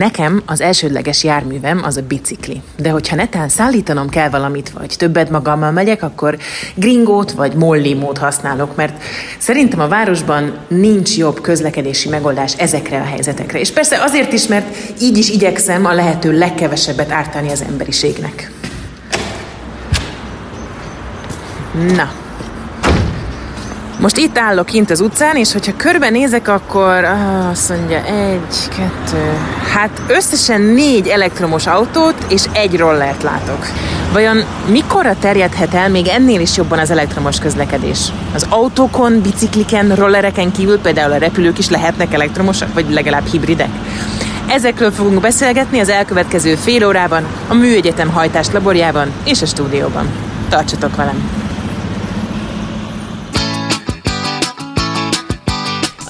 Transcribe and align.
Nekem 0.00 0.42
az 0.46 0.60
elsődleges 0.60 1.24
járművem 1.24 1.80
az 1.84 1.96
a 1.96 2.02
bicikli. 2.02 2.62
De 2.76 2.90
hogyha 2.90 3.16
netán 3.16 3.48
szállítanom 3.48 4.08
kell 4.08 4.28
valamit, 4.28 4.70
vagy 4.70 4.94
többet 4.98 5.30
magammal 5.30 5.70
megyek, 5.70 6.02
akkor 6.02 6.38
gringót 6.74 7.32
vagy 7.32 7.54
mollimót 7.54 8.18
használok, 8.18 8.76
mert 8.76 9.02
szerintem 9.38 9.80
a 9.80 9.88
városban 9.88 10.56
nincs 10.68 11.16
jobb 11.16 11.40
közlekedési 11.40 12.08
megoldás 12.08 12.54
ezekre 12.58 13.00
a 13.00 13.04
helyzetekre. 13.04 13.60
És 13.60 13.70
persze 13.70 14.02
azért 14.02 14.32
is, 14.32 14.46
mert 14.46 14.76
így 15.00 15.16
is 15.16 15.30
igyekszem 15.30 15.84
a 15.84 15.92
lehető 15.92 16.38
legkevesebbet 16.38 17.10
ártani 17.10 17.50
az 17.50 17.62
emberiségnek. 17.62 18.50
Na, 21.94 22.12
most 24.00 24.16
itt 24.16 24.38
állok 24.38 24.66
kint 24.66 24.90
az 24.90 25.00
utcán, 25.00 25.36
és 25.36 25.52
hogyha 25.52 25.72
körbenézek, 25.76 26.48
akkor 26.48 27.04
ah, 27.04 27.48
azt 27.50 27.68
mondja 27.68 28.04
egy, 28.04 28.68
kettő, 28.68 29.36
hát 29.72 30.02
összesen 30.08 30.60
négy 30.60 31.08
elektromos 31.08 31.66
autót 31.66 32.14
és 32.28 32.44
egy 32.52 32.76
rollert 32.76 33.22
látok. 33.22 33.66
Vajon 34.12 34.44
mikorra 34.66 35.16
terjedhet 35.20 35.74
el 35.74 35.88
még 35.88 36.06
ennél 36.06 36.40
is 36.40 36.56
jobban 36.56 36.78
az 36.78 36.90
elektromos 36.90 37.38
közlekedés? 37.38 37.98
Az 38.34 38.46
autókon, 38.48 39.20
bicikliken, 39.20 39.94
rollereken 39.94 40.52
kívül 40.52 40.78
például 40.78 41.12
a 41.12 41.18
repülők 41.18 41.58
is 41.58 41.68
lehetnek 41.68 42.12
elektromosak, 42.12 42.74
vagy 42.74 42.90
legalább 42.90 43.26
hibridek? 43.26 43.70
Ezekről 44.48 44.90
fogunk 44.90 45.20
beszélgetni 45.20 45.78
az 45.78 45.88
elkövetkező 45.88 46.54
fél 46.54 46.86
órában, 46.86 47.26
a 47.48 47.54
Műegyetem 47.54 48.08
hajtás 48.08 48.46
laborjában 48.52 49.12
és 49.24 49.42
a 49.42 49.46
stúdióban. 49.46 50.08
Tartsatok 50.48 50.96
velem! 50.96 51.49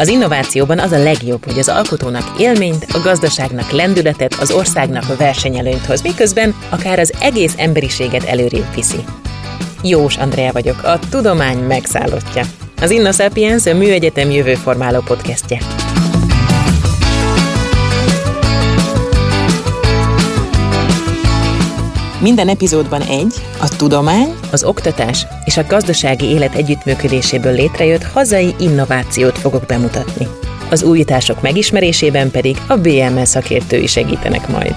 Az 0.01 0.09
innovációban 0.09 0.79
az 0.79 0.93
a 0.93 1.03
legjobb, 1.03 1.45
hogy 1.45 1.59
az 1.59 1.69
alkotónak 1.69 2.35
élményt, 2.39 2.87
a 2.93 3.01
gazdaságnak 3.01 3.71
lendületet, 3.71 4.35
az 4.35 4.51
országnak 4.51 5.17
versenyelőnyt 5.17 5.87
hoz, 5.87 6.03
miközben 6.03 6.55
akár 6.69 6.99
az 6.99 7.13
egész 7.21 7.55
emberiséget 7.57 8.25
előrébb 8.25 8.75
viszi. 8.75 9.05
Jós 9.83 10.17
Andrea 10.17 10.53
vagyok, 10.53 10.83
a 10.83 10.98
tudomány 11.11 11.59
megszállottja. 11.59 12.42
Az 12.81 12.91
Inno 12.91 13.12
Sapiens 13.12 13.67
a 13.67 13.75
Műegyetem 13.75 14.31
jövőformáló 14.31 15.01
podcastje. 15.01 15.59
Minden 22.21 22.49
epizódban 22.49 23.03
egy, 23.03 23.35
a 23.61 23.77
tudomány, 23.77 24.35
az 24.53 24.65
oktatás 24.65 25.27
és 25.45 25.57
a 25.57 25.67
gazdasági 25.69 26.25
élet 26.25 26.55
együttműködéséből 26.55 27.53
létrejött 27.53 28.03
hazai 28.03 28.55
innovációt 28.59 29.39
fogok 29.39 29.67
bemutatni. 29.67 30.27
Az 30.71 30.83
újítások 30.83 31.43
megismerésében 31.43 32.31
pedig 32.31 32.57
a 32.69 32.77
BMS 32.77 33.29
szakértői 33.29 33.87
segítenek 33.87 34.48
majd. 34.48 34.75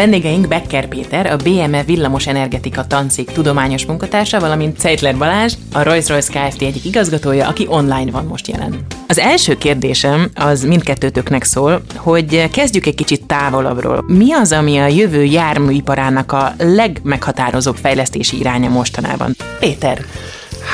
Vendégeink 0.00 0.48
Becker 0.48 0.88
Péter, 0.88 1.26
a 1.26 1.36
BME 1.36 1.82
Villamos 1.82 2.26
Energetika 2.26 2.86
Tancik 2.86 3.30
tudományos 3.30 3.86
munkatársa, 3.86 4.40
valamint 4.40 4.78
Ceitler 4.78 5.16
Balázs, 5.16 5.54
a 5.72 5.82
Rolls-Royce 5.82 6.32
Kft. 6.32 6.62
egyik 6.62 6.84
igazgatója, 6.84 7.48
aki 7.48 7.66
online 7.68 8.10
van 8.10 8.24
most 8.24 8.48
jelen. 8.48 8.86
Az 9.08 9.18
első 9.18 9.54
kérdésem 9.54 10.30
az 10.34 10.62
mindkettőtöknek 10.62 11.44
szól, 11.44 11.82
hogy 11.96 12.50
kezdjük 12.50 12.86
egy 12.86 12.94
kicsit 12.94 13.26
távolabbról. 13.26 14.04
Mi 14.06 14.32
az, 14.32 14.52
ami 14.52 14.78
a 14.78 14.86
jövő 14.86 15.24
járműiparának 15.24 16.32
a 16.32 16.54
legmeghatározóbb 16.58 17.76
fejlesztési 17.76 18.38
iránya 18.38 18.68
mostanában? 18.68 19.36
Péter. 19.58 20.04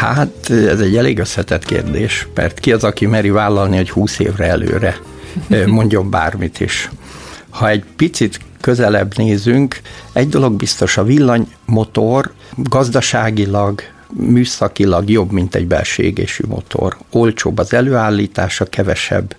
Hát 0.00 0.50
ez 0.50 0.80
egy 0.80 0.96
elég 0.96 1.18
összetett 1.18 1.64
kérdés, 1.64 2.26
mert 2.34 2.60
ki 2.60 2.72
az, 2.72 2.84
aki 2.84 3.06
meri 3.06 3.30
vállalni, 3.30 3.76
hogy 3.76 3.90
20 3.90 4.18
évre 4.18 4.46
előre 4.46 4.96
mondjon 5.66 6.10
bármit 6.10 6.60
is. 6.60 6.90
Ha 7.50 7.68
egy 7.68 7.84
picit 7.96 8.40
közelebb 8.66 9.16
nézünk, 9.16 9.80
egy 10.12 10.28
dolog 10.28 10.52
biztos, 10.52 10.96
a 10.96 11.04
villanymotor 11.04 12.32
gazdaságilag, 12.56 13.80
műszakilag 14.12 15.10
jobb, 15.10 15.32
mint 15.32 15.54
egy 15.54 15.66
belső 15.66 16.02
égésű 16.02 16.44
motor. 16.48 16.96
Olcsóbb 17.10 17.58
az 17.58 17.72
előállítása, 17.72 18.64
kevesebb 18.64 19.36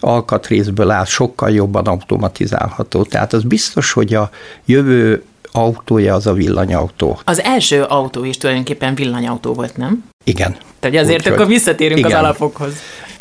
alkatrészből 0.00 0.90
áll, 0.90 1.04
sokkal 1.04 1.50
jobban 1.50 1.86
automatizálható. 1.86 3.02
Tehát 3.02 3.32
az 3.32 3.42
biztos, 3.42 3.92
hogy 3.92 4.14
a 4.14 4.30
jövő 4.64 5.22
autója 5.52 6.14
az 6.14 6.26
a 6.26 6.32
villanyautó. 6.32 7.18
Az 7.24 7.40
első 7.40 7.82
autó 7.82 8.24
is 8.24 8.36
tulajdonképpen 8.36 8.94
villanyautó 8.94 9.52
volt, 9.52 9.76
nem? 9.76 10.04
Igen. 10.24 10.56
Tehát 10.80 11.04
azért 11.04 11.26
Úgy, 11.26 11.32
akkor 11.32 11.46
visszatérünk 11.46 11.98
igen. 11.98 12.10
az 12.10 12.18
alapokhoz. 12.18 12.72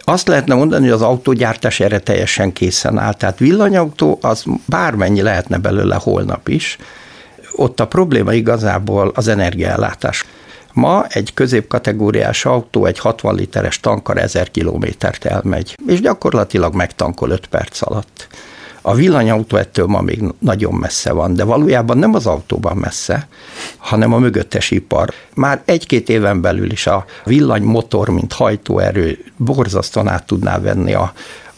Azt 0.03 0.27
lehetne 0.27 0.55
mondani, 0.55 0.83
hogy 0.83 0.93
az 0.93 1.01
autógyártás 1.01 1.79
erre 1.79 1.99
teljesen 1.99 2.53
készen 2.53 2.97
áll. 2.97 3.13
Tehát 3.13 3.39
villanyautó 3.39 4.17
az 4.21 4.43
bármennyi 4.65 5.21
lehetne 5.21 5.57
belőle 5.57 5.95
holnap 5.95 6.47
is. 6.47 6.77
Ott 7.51 7.79
a 7.79 7.87
probléma 7.87 8.33
igazából 8.33 9.11
az 9.15 9.27
energiaellátás. 9.27 10.25
Ma 10.73 11.05
egy 11.09 11.33
középkategóriás 11.33 12.45
autó 12.45 12.85
egy 12.85 12.99
60 12.99 13.35
literes 13.35 13.79
tankkal 13.79 14.19
1000 14.19 14.51
kilométert 14.51 15.25
elmegy, 15.25 15.75
és 15.87 16.01
gyakorlatilag 16.01 16.75
megtankol 16.75 17.29
5 17.29 17.45
perc 17.45 17.81
alatt. 17.81 18.27
A 18.85 18.93
villanyautó 18.93 19.57
ettől 19.57 19.85
ma 19.85 20.01
még 20.01 20.23
nagyon 20.39 20.73
messze 20.73 21.11
van, 21.11 21.33
de 21.33 21.43
valójában 21.43 21.97
nem 21.97 22.13
az 22.13 22.25
autóban 22.25 22.77
messze, 22.77 23.27
hanem 23.77 24.13
a 24.13 24.17
mögöttes 24.17 24.71
ipar. 24.71 25.13
Már 25.33 25.61
egy-két 25.65 26.09
éven 26.09 26.41
belül 26.41 26.71
is 26.71 26.87
a 26.87 27.05
villanymotor, 27.25 28.09
mint 28.09 28.33
hajtóerő 28.33 29.25
borzasztóan 29.37 30.07
át 30.07 30.25
tudná 30.25 30.59
venni 30.59 30.93
a 30.93 31.13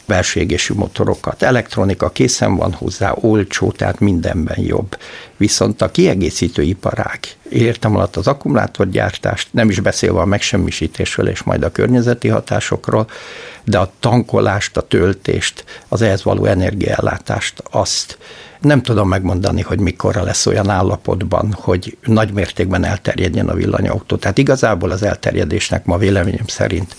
belső 0.05 0.39
égésű 0.39 0.73
motorokat. 0.73 1.41
Elektronika 1.41 2.09
készen 2.09 2.55
van 2.55 2.73
hozzá, 2.73 3.13
olcsó, 3.21 3.71
tehát 3.71 3.99
mindenben 3.99 4.59
jobb. 4.59 4.97
Viszont 5.37 5.81
a 5.81 5.91
kiegészítő 5.91 6.61
iparág, 6.61 7.19
értem 7.49 7.95
alatt 7.95 8.15
az 8.15 8.27
akkumulátorgyártást, 8.27 9.47
nem 9.51 9.69
is 9.69 9.79
beszélve 9.79 10.19
a 10.19 10.25
megsemmisítésről 10.25 11.27
és 11.27 11.43
majd 11.43 11.63
a 11.63 11.71
környezeti 11.71 12.27
hatásokról, 12.27 13.07
de 13.63 13.77
a 13.77 13.91
tankolást, 13.99 14.77
a 14.77 14.81
töltést, 14.81 15.65
az 15.87 16.01
ehhez 16.01 16.23
való 16.23 16.45
energiaellátást, 16.45 17.63
azt 17.71 18.17
nem 18.65 18.81
tudom 18.81 19.07
megmondani, 19.07 19.61
hogy 19.61 19.79
mikorra 19.79 20.23
lesz 20.23 20.45
olyan 20.45 20.69
állapotban, 20.69 21.55
hogy 21.59 21.97
nagy 22.03 22.33
mértékben 22.33 22.83
elterjedjen 22.83 23.49
a 23.49 23.53
villanyautó. 23.53 24.15
Tehát 24.15 24.37
igazából 24.37 24.91
az 24.91 25.03
elterjedésnek 25.03 25.85
ma 25.85 25.97
véleményem 25.97 26.47
szerint 26.47 26.95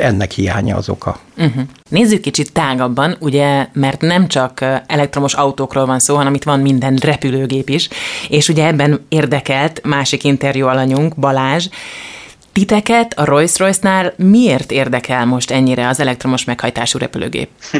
ennek 0.00 0.30
hiánya 0.30 0.76
az 0.76 0.88
oka. 0.88 1.18
Uh-huh. 1.36 1.62
Nézzük 1.90 2.20
kicsit 2.20 2.52
tágabban, 2.52 3.16
ugye, 3.20 3.66
mert 3.72 4.00
nem 4.00 4.28
csak 4.28 4.64
elektromos 4.86 5.34
autókról 5.34 5.86
van 5.86 5.98
szó, 5.98 6.16
hanem 6.16 6.34
itt 6.34 6.44
van 6.44 6.60
minden 6.60 6.96
repülőgép 6.96 7.68
is, 7.68 7.88
és 8.28 8.48
ugye 8.48 8.66
ebben 8.66 9.06
érdekelt 9.08 9.80
másik 9.84 10.24
interjú 10.24 10.66
alanyunk, 10.66 11.16
Balázs, 11.16 11.68
Titeket 12.56 13.18
a 13.18 13.24
Rolls-Royce-nál 13.24 14.14
miért 14.16 14.70
érdekel 14.70 15.24
most 15.24 15.50
ennyire 15.50 15.88
az 15.88 16.00
elektromos 16.00 16.44
meghajtású 16.44 16.98
repülőgép? 16.98 17.48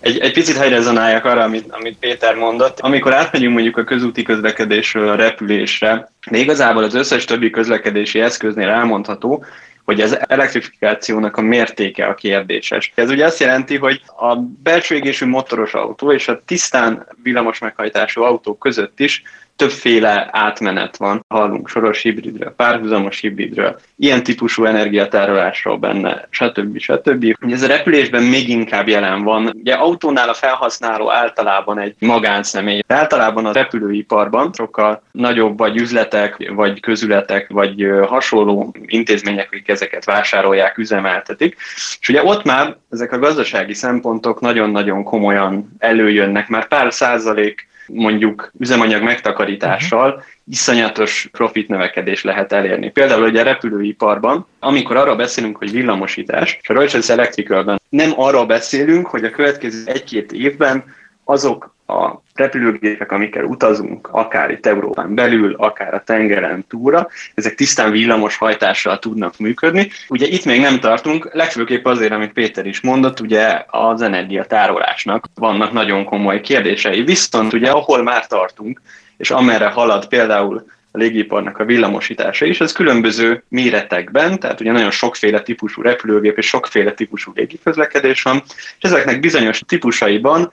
egy, 0.00 0.18
egy 0.18 0.32
picit 0.32 0.56
helyrezonáljak 0.56 1.24
arra, 1.24 1.42
amit, 1.42 1.64
amit 1.68 1.96
Péter 1.98 2.34
mondott. 2.34 2.80
Amikor 2.80 3.14
átmegyünk 3.14 3.52
mondjuk 3.52 3.76
a 3.76 3.84
közúti 3.84 4.22
közlekedésről 4.22 5.08
a 5.08 5.14
repülésre, 5.14 6.10
de 6.30 6.38
igazából 6.38 6.84
az 6.84 6.94
összes 6.94 7.24
többi 7.24 7.50
közlekedési 7.50 8.20
eszköznél 8.20 8.68
elmondható, 8.68 9.44
hogy 9.88 10.00
az 10.00 10.18
elektrifikációnak 10.28 11.36
a 11.36 11.40
mértéke 11.40 12.06
a 12.06 12.14
kérdéses. 12.14 12.92
Ez 12.94 13.10
ugye 13.10 13.24
azt 13.24 13.40
jelenti, 13.40 13.76
hogy 13.76 14.02
a 14.16 14.36
belső 14.36 14.94
égésű 14.94 15.26
motoros 15.26 15.74
autó 15.74 16.12
és 16.12 16.28
a 16.28 16.42
tisztán 16.44 17.06
villamos 17.22 17.58
meghajtású 17.58 18.22
autók 18.22 18.58
között 18.58 19.00
is 19.00 19.22
többféle 19.58 20.28
átmenet 20.32 20.96
van. 20.96 21.24
Hallunk 21.28 21.68
soros 21.68 22.02
hibridről, 22.02 22.54
párhuzamos 22.56 23.20
hibridről, 23.20 23.80
ilyen 23.96 24.22
típusú 24.22 24.64
energiatárolásról 24.64 25.76
benne, 25.76 26.26
stb. 26.30 26.78
stb. 26.78 27.36
Ez 27.50 27.62
a 27.62 27.66
repülésben 27.66 28.22
még 28.22 28.48
inkább 28.48 28.88
jelen 28.88 29.22
van. 29.22 29.52
Ugye 29.54 29.74
autónál 29.74 30.28
a 30.28 30.34
felhasználó 30.34 31.12
általában 31.12 31.78
egy 31.78 31.94
magánszemély. 31.98 32.82
Általában 32.86 33.46
a 33.46 33.52
repülőiparban 33.52 34.50
sokkal 34.52 35.02
nagyobb 35.12 35.58
vagy 35.58 35.76
üzletek, 35.76 36.50
vagy 36.54 36.80
közületek, 36.80 37.48
vagy 37.48 37.86
hasonló 38.06 38.74
intézmények, 38.86 39.46
akik 39.46 39.68
ezeket 39.68 40.04
vásárolják, 40.04 40.78
üzemeltetik. 40.78 41.56
És 42.00 42.08
ugye 42.08 42.24
ott 42.24 42.44
már 42.44 42.76
ezek 42.90 43.12
a 43.12 43.18
gazdasági 43.18 43.74
szempontok 43.74 44.40
nagyon-nagyon 44.40 45.02
komolyan 45.02 45.76
előjönnek, 45.78 46.48
már 46.48 46.68
pár 46.68 46.92
százalék 46.92 47.67
mondjuk 47.92 48.50
üzemanyag 48.58 49.02
megtakarítással 49.02 50.08
uh-huh. 50.08 50.24
iszonyatos 50.44 51.28
profit 51.32 51.68
növekedés 51.68 52.22
lehet 52.22 52.52
elérni. 52.52 52.90
Például 52.90 53.22
ugye 53.22 53.40
a 53.40 53.44
repülőiparban, 53.44 54.46
amikor 54.58 54.96
arról 54.96 55.16
beszélünk, 55.16 55.56
hogy 55.56 55.70
villamosítás, 55.70 56.58
és 56.62 56.68
a 56.68 56.72
Rolls 56.72 57.08
Electricalben 57.08 57.80
nem 57.88 58.12
arról 58.16 58.46
beszélünk, 58.46 59.06
hogy 59.06 59.24
a 59.24 59.30
következő 59.30 59.82
egy-két 59.86 60.32
évben 60.32 60.84
azok 61.24 61.76
a 61.88 62.22
repülőgépek, 62.34 63.12
amikkel 63.12 63.44
utazunk, 63.44 64.08
akár 64.12 64.50
itt 64.50 64.66
Európán 64.66 65.14
belül, 65.14 65.54
akár 65.54 65.94
a 65.94 66.02
tengeren 66.04 66.64
túlra, 66.68 67.08
ezek 67.34 67.54
tisztán 67.54 67.90
villamos 67.90 68.36
hajtással 68.36 68.98
tudnak 68.98 69.38
működni. 69.38 69.90
Ugye 70.08 70.26
itt 70.26 70.44
még 70.44 70.60
nem 70.60 70.80
tartunk, 70.80 71.30
legfőképp 71.32 71.84
azért, 71.84 72.12
amit 72.12 72.32
Péter 72.32 72.66
is 72.66 72.80
mondott, 72.80 73.20
ugye 73.20 73.64
az 73.66 74.02
energiatárolásnak 74.02 75.26
vannak 75.34 75.72
nagyon 75.72 76.04
komoly 76.04 76.40
kérdései. 76.40 77.02
Viszont 77.02 77.52
ugye 77.52 77.70
ahol 77.70 78.02
már 78.02 78.26
tartunk, 78.26 78.80
és 79.16 79.30
amerre 79.30 79.68
halad 79.68 80.08
például 80.08 80.66
a 80.92 80.98
légiparnak 80.98 81.58
a 81.58 81.64
villamosítása 81.64 82.44
is, 82.44 82.60
ez 82.60 82.72
különböző 82.72 83.42
méretekben, 83.48 84.38
tehát 84.38 84.60
ugye 84.60 84.72
nagyon 84.72 84.90
sokféle 84.90 85.40
típusú 85.40 85.82
repülőgép 85.82 86.36
és 86.38 86.46
sokféle 86.46 86.92
típusú 86.92 87.32
légiközlekedés 87.34 88.22
van, 88.22 88.42
és 88.46 88.74
ezeknek 88.80 89.20
bizonyos 89.20 89.60
típusaiban 89.66 90.52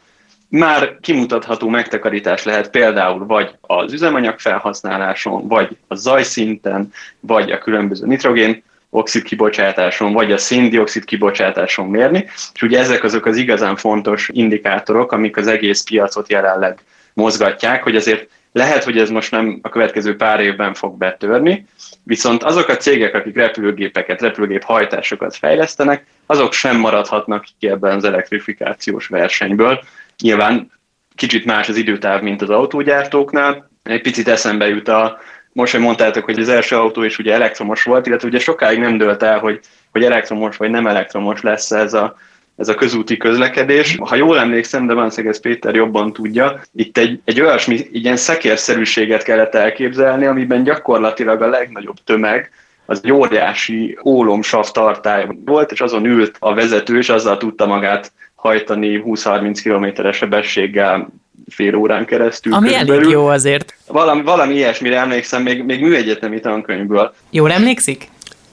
már 0.50 0.98
kimutatható 1.02 1.70
megtakarítás 1.70 2.44
lehet 2.44 2.70
például 2.70 3.26
vagy 3.26 3.56
az 3.62 3.94
üzemanyag 3.94 4.40
felhasználáson, 4.40 5.48
vagy 5.48 5.78
a 5.88 5.96
zajszinten, 5.96 6.92
vagy 7.20 7.52
a 7.52 7.58
különböző 7.58 8.06
nitrogén 8.06 8.64
oxid 8.90 9.24
kibocsátáson, 9.24 10.14
vagy 10.14 10.32
a 10.32 10.38
széndiokszid 10.38 11.06
kibocsátáson 11.06 11.88
mérni, 11.88 12.26
és 12.54 12.62
ugye 12.62 12.80
ezek 12.80 13.04
azok 13.04 13.26
az 13.26 13.38
igazán 13.38 13.76
fontos 13.76 14.30
indikátorok, 14.34 15.12
amik 15.12 15.38
az 15.38 15.48
egész 15.48 15.84
piacot 15.84 16.30
jelenleg 16.30 16.80
mozgatják, 17.14 17.84
hogy 17.84 17.96
azért 17.96 18.30
lehet, 18.52 18.84
hogy 18.84 18.98
ez 18.98 19.10
most 19.10 19.32
nem 19.32 19.60
a 19.62 19.70
következő 19.70 20.16
pár 20.16 20.40
évben 20.40 20.74
fog 20.74 20.98
betörni, 20.98 21.66
viszont 22.06 22.44
azok 22.44 22.68
a 22.68 22.78
cégek, 22.78 23.16
akik 23.16 23.36
repülőgépeket, 23.36 24.22
repülőgép 24.22 24.64
hajtásokat 24.64 25.36
fejlesztenek, 25.36 26.06
azok 26.26 26.54
sem 26.54 26.78
maradhatnak 26.78 27.46
ki 27.60 27.68
ebben 27.68 27.96
az 27.96 28.04
elektrifikációs 28.04 29.08
versenyből. 29.08 29.84
Nyilván 30.22 30.72
kicsit 31.16 31.46
más 31.46 31.70
az 31.70 31.76
időtáv, 31.76 32.22
mint 32.22 32.42
az 32.42 32.50
autógyártóknál. 32.50 33.70
Egy 33.84 34.02
picit 34.02 34.28
eszembe 34.28 34.68
jut 34.68 34.88
a, 34.88 35.20
most, 35.52 35.72
hogy 35.72 35.82
mondtátok, 35.82 36.24
hogy 36.24 36.40
az 36.40 36.50
első 36.50 36.76
autó 36.76 37.04
is 37.04 37.18
ugye 37.18 37.34
elektromos 37.34 37.84
volt, 37.84 38.08
illetve 38.08 38.28
ugye 38.28 38.40
sokáig 38.40 38.80
nem 38.80 38.98
dölt 38.98 39.24
el, 39.24 39.40
hogy, 39.40 39.60
hogy 39.92 40.04
elektromos 40.04 40.58
vagy 40.58 40.70
nem 40.70 40.88
elektromos 40.88 41.42
lesz 41.42 41.72
ez 41.72 41.94
a, 41.94 42.16
ez 42.58 42.68
a 42.68 42.76
közúti 42.76 43.18
közlekedés. 43.18 43.98
Ha 44.00 44.16
jól 44.16 44.40
emlékszem, 44.40 44.88
de 44.88 44.94
van 44.94 45.12
ez 45.16 45.40
Péter 45.40 45.76
jobban 45.76 46.14
tudja, 46.14 46.62
itt 46.76 46.98
egy, 46.98 47.20
egy 47.26 47.42
olyasmi 47.42 47.88
ilyen 47.92 48.18
szekérszerűséget 48.18 49.24
kellett 49.24 49.56
elképzelni, 49.56 50.26
amiben 50.26 50.64
gyakorlatilag 50.64 51.42
a 51.42 51.48
legnagyobb 51.48 51.98
tömeg 52.04 52.52
az 52.86 53.02
egy 53.04 53.12
óriási 53.12 53.98
ólomsav 54.04 54.72
tartály 54.72 55.28
volt, 55.46 55.72
és 55.72 55.82
azon 55.82 56.06
ült 56.06 56.36
a 56.40 56.54
vezető, 56.54 56.98
és 56.98 57.10
azzal 57.10 57.38
tudta 57.38 57.66
magát 57.66 58.12
hajtani 58.36 59.04
20-30 59.06 59.60
kilométeres 59.64 60.18
sebességgel 60.18 61.08
fél 61.50 61.76
órán 61.76 62.06
keresztül. 62.06 62.54
Ami 62.54 62.68
körülbelül. 62.70 63.02
elég 63.02 63.12
jó 63.14 63.26
azért. 63.26 63.76
Valami, 63.88 64.22
valami 64.22 64.54
ilyesmire 64.54 65.00
emlékszem, 65.00 65.42
még, 65.42 65.64
még 65.64 65.82
műegyetemi 65.82 66.40
tankönyvből. 66.40 67.14
Jól 67.30 67.52
emlékszik? 67.52 68.10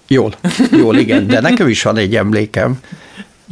Jól, 0.09 0.33
jól, 0.73 0.97
igen, 0.97 1.27
de 1.27 1.41
nekem 1.41 1.69
is 1.69 1.83
van 1.83 1.97
egy 1.97 2.17
emlékem, 2.17 2.81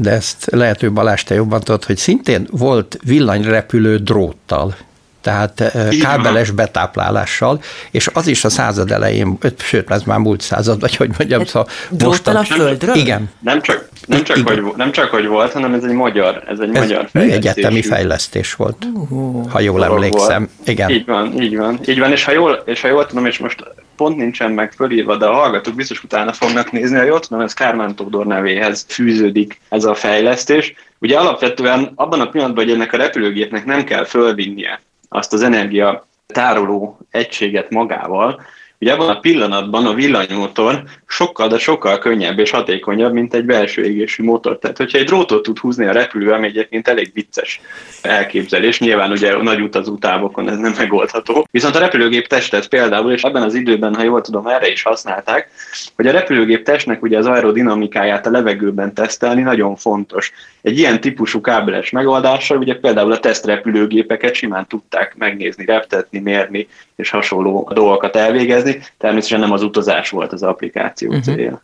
de 0.00 0.11
ezt 0.11 0.47
lehető 0.50 0.93
Balázs, 0.93 1.23
te 1.23 1.35
jobban 1.35 1.61
tudod, 1.61 1.85
hogy 1.85 1.97
szintén 1.97 2.47
volt 2.50 2.99
villanyrepülő 3.05 3.97
dróttal 3.97 4.75
tehát 5.20 5.61
eh, 5.61 5.88
kábeles 6.00 6.50
betáplálással, 6.50 7.62
és 7.91 8.08
az 8.12 8.26
is 8.26 8.44
a 8.44 8.49
század 8.49 8.91
elején, 8.91 9.38
sőt, 9.58 9.91
ez 9.91 10.02
már 10.02 10.19
múlt 10.19 10.41
század, 10.41 10.81
vagy 10.81 10.97
hogy 10.97 11.11
mondjam, 11.19 11.44
szóval 11.44 11.69
most 12.05 12.26
a 12.26 12.43
földről? 12.43 12.94
Igen. 12.94 13.31
Nem 13.41 13.62
csak, 13.62 13.88
nem, 14.06 14.23
csak, 14.23 14.49
hogy, 14.49 14.62
nem 14.76 14.93
csak, 14.93 15.11
hogy 15.11 15.26
volt, 15.26 15.52
hanem 15.52 15.75
ez 15.75 15.85
egy 15.85 15.93
magyar, 15.93 16.43
ez 16.47 16.58
egy 16.58 16.75
ez 16.75 16.82
magyar 16.82 17.08
fejlesztés. 17.12 17.37
egyetemi 17.37 17.82
fejlesztés 17.82 18.55
volt, 18.55 18.85
uh, 19.08 19.50
ha 19.50 19.61
jól 19.61 19.85
emlékszem. 19.85 20.49
Volt. 20.56 20.69
Igen. 20.69 20.91
Így 20.91 21.06
van, 21.06 21.43
így 21.43 21.56
van, 21.56 21.81
így 21.87 21.99
van, 21.99 22.12
és 22.12 22.25
ha 22.25 22.32
jól, 22.32 22.62
és 22.64 22.81
ha 22.81 22.88
jól 22.88 23.06
tudom, 23.06 23.26
és 23.26 23.38
most 23.38 23.64
pont 24.00 24.17
nincsen 24.17 24.52
meg 24.52 24.73
fölírva, 24.73 25.17
de 25.17 25.26
a 25.26 25.32
hallgatók 25.32 25.75
biztos 25.75 26.05
utána 26.05 26.32
fognak 26.32 26.73
nézni, 26.73 26.97
ha 26.97 27.02
jól 27.02 27.20
tudom, 27.20 27.41
ez 27.41 27.52
Kármán 27.52 27.94
Tódor 27.94 28.26
nevéhez 28.26 28.87
fűződik 28.88 29.61
ez 29.69 29.85
a 29.85 29.94
fejlesztés. 29.94 30.75
Ugye 30.99 31.19
alapvetően 31.19 31.93
abban 31.94 32.20
a 32.20 32.29
pillanatban, 32.29 32.64
hogy 32.64 32.73
ennek 32.73 32.93
a 32.93 32.97
repülőgépnek 32.97 33.64
nem 33.64 33.85
kell 33.85 34.05
fölvinnie 34.05 34.81
azt 35.08 35.32
az 35.32 35.43
energia 35.43 36.06
tároló 36.26 36.99
egységet 37.11 37.70
magával, 37.70 38.43
Ugye 38.82 38.92
abban 38.92 39.08
a 39.08 39.20
pillanatban 39.20 39.86
a 39.86 39.94
villanymotor 39.94 40.82
sokkal, 41.06 41.48
de 41.48 41.58
sokkal 41.58 41.98
könnyebb 41.98 42.38
és 42.38 42.50
hatékonyabb, 42.50 43.12
mint 43.12 43.34
egy 43.34 43.44
belső 43.44 43.84
égésű 43.84 44.22
motor. 44.22 44.58
Tehát, 44.58 44.76
hogyha 44.76 44.98
egy 44.98 45.04
drótot 45.04 45.42
tud 45.42 45.58
húzni 45.58 45.86
a 45.86 45.92
repülő, 45.92 46.32
ami 46.32 46.46
egyébként 46.46 46.88
elég 46.88 47.10
vicces 47.14 47.60
elképzelés, 48.02 48.80
nyilván 48.80 49.10
ugye 49.10 49.32
a 49.32 49.42
nagy 49.42 49.60
utazó 49.60 49.96
távokon 49.96 50.48
ez 50.48 50.58
nem 50.58 50.74
megoldható. 50.78 51.46
Viszont 51.50 51.76
a 51.76 51.78
repülőgép 51.78 52.26
testet 52.26 52.68
például, 52.68 53.12
és 53.12 53.22
ebben 53.22 53.42
az 53.42 53.54
időben, 53.54 53.94
ha 53.94 54.02
jól 54.02 54.20
tudom, 54.20 54.46
erre 54.46 54.70
is 54.70 54.82
használták, 54.82 55.50
hogy 55.96 56.06
a 56.06 56.12
repülőgép 56.12 56.64
testnek 56.64 57.02
ugye 57.02 57.18
az 57.18 57.26
aerodinamikáját 57.26 58.26
a 58.26 58.30
levegőben 58.30 58.94
tesztelni 58.94 59.42
nagyon 59.42 59.76
fontos. 59.76 60.32
Egy 60.62 60.78
ilyen 60.78 61.00
típusú 61.00 61.40
kábeles 61.40 61.90
megoldással 61.90 62.58
ugye 62.58 62.74
például 62.74 63.12
a 63.12 63.20
tesztrepülőgépeket 63.20 64.34
simán 64.34 64.66
tudták 64.66 65.14
megnézni, 65.18 65.64
reptetni, 65.64 66.18
mérni 66.18 66.68
és 66.96 67.10
hasonló 67.10 67.70
dolgokat 67.74 68.16
elvégezni. 68.16 68.82
Természetesen 68.98 69.40
nem 69.40 69.52
az 69.52 69.62
utazás 69.62 70.10
volt 70.10 70.32
az 70.32 70.42
applikáció 70.42 71.08
uh-huh. 71.08 71.24
célja. 71.24 71.62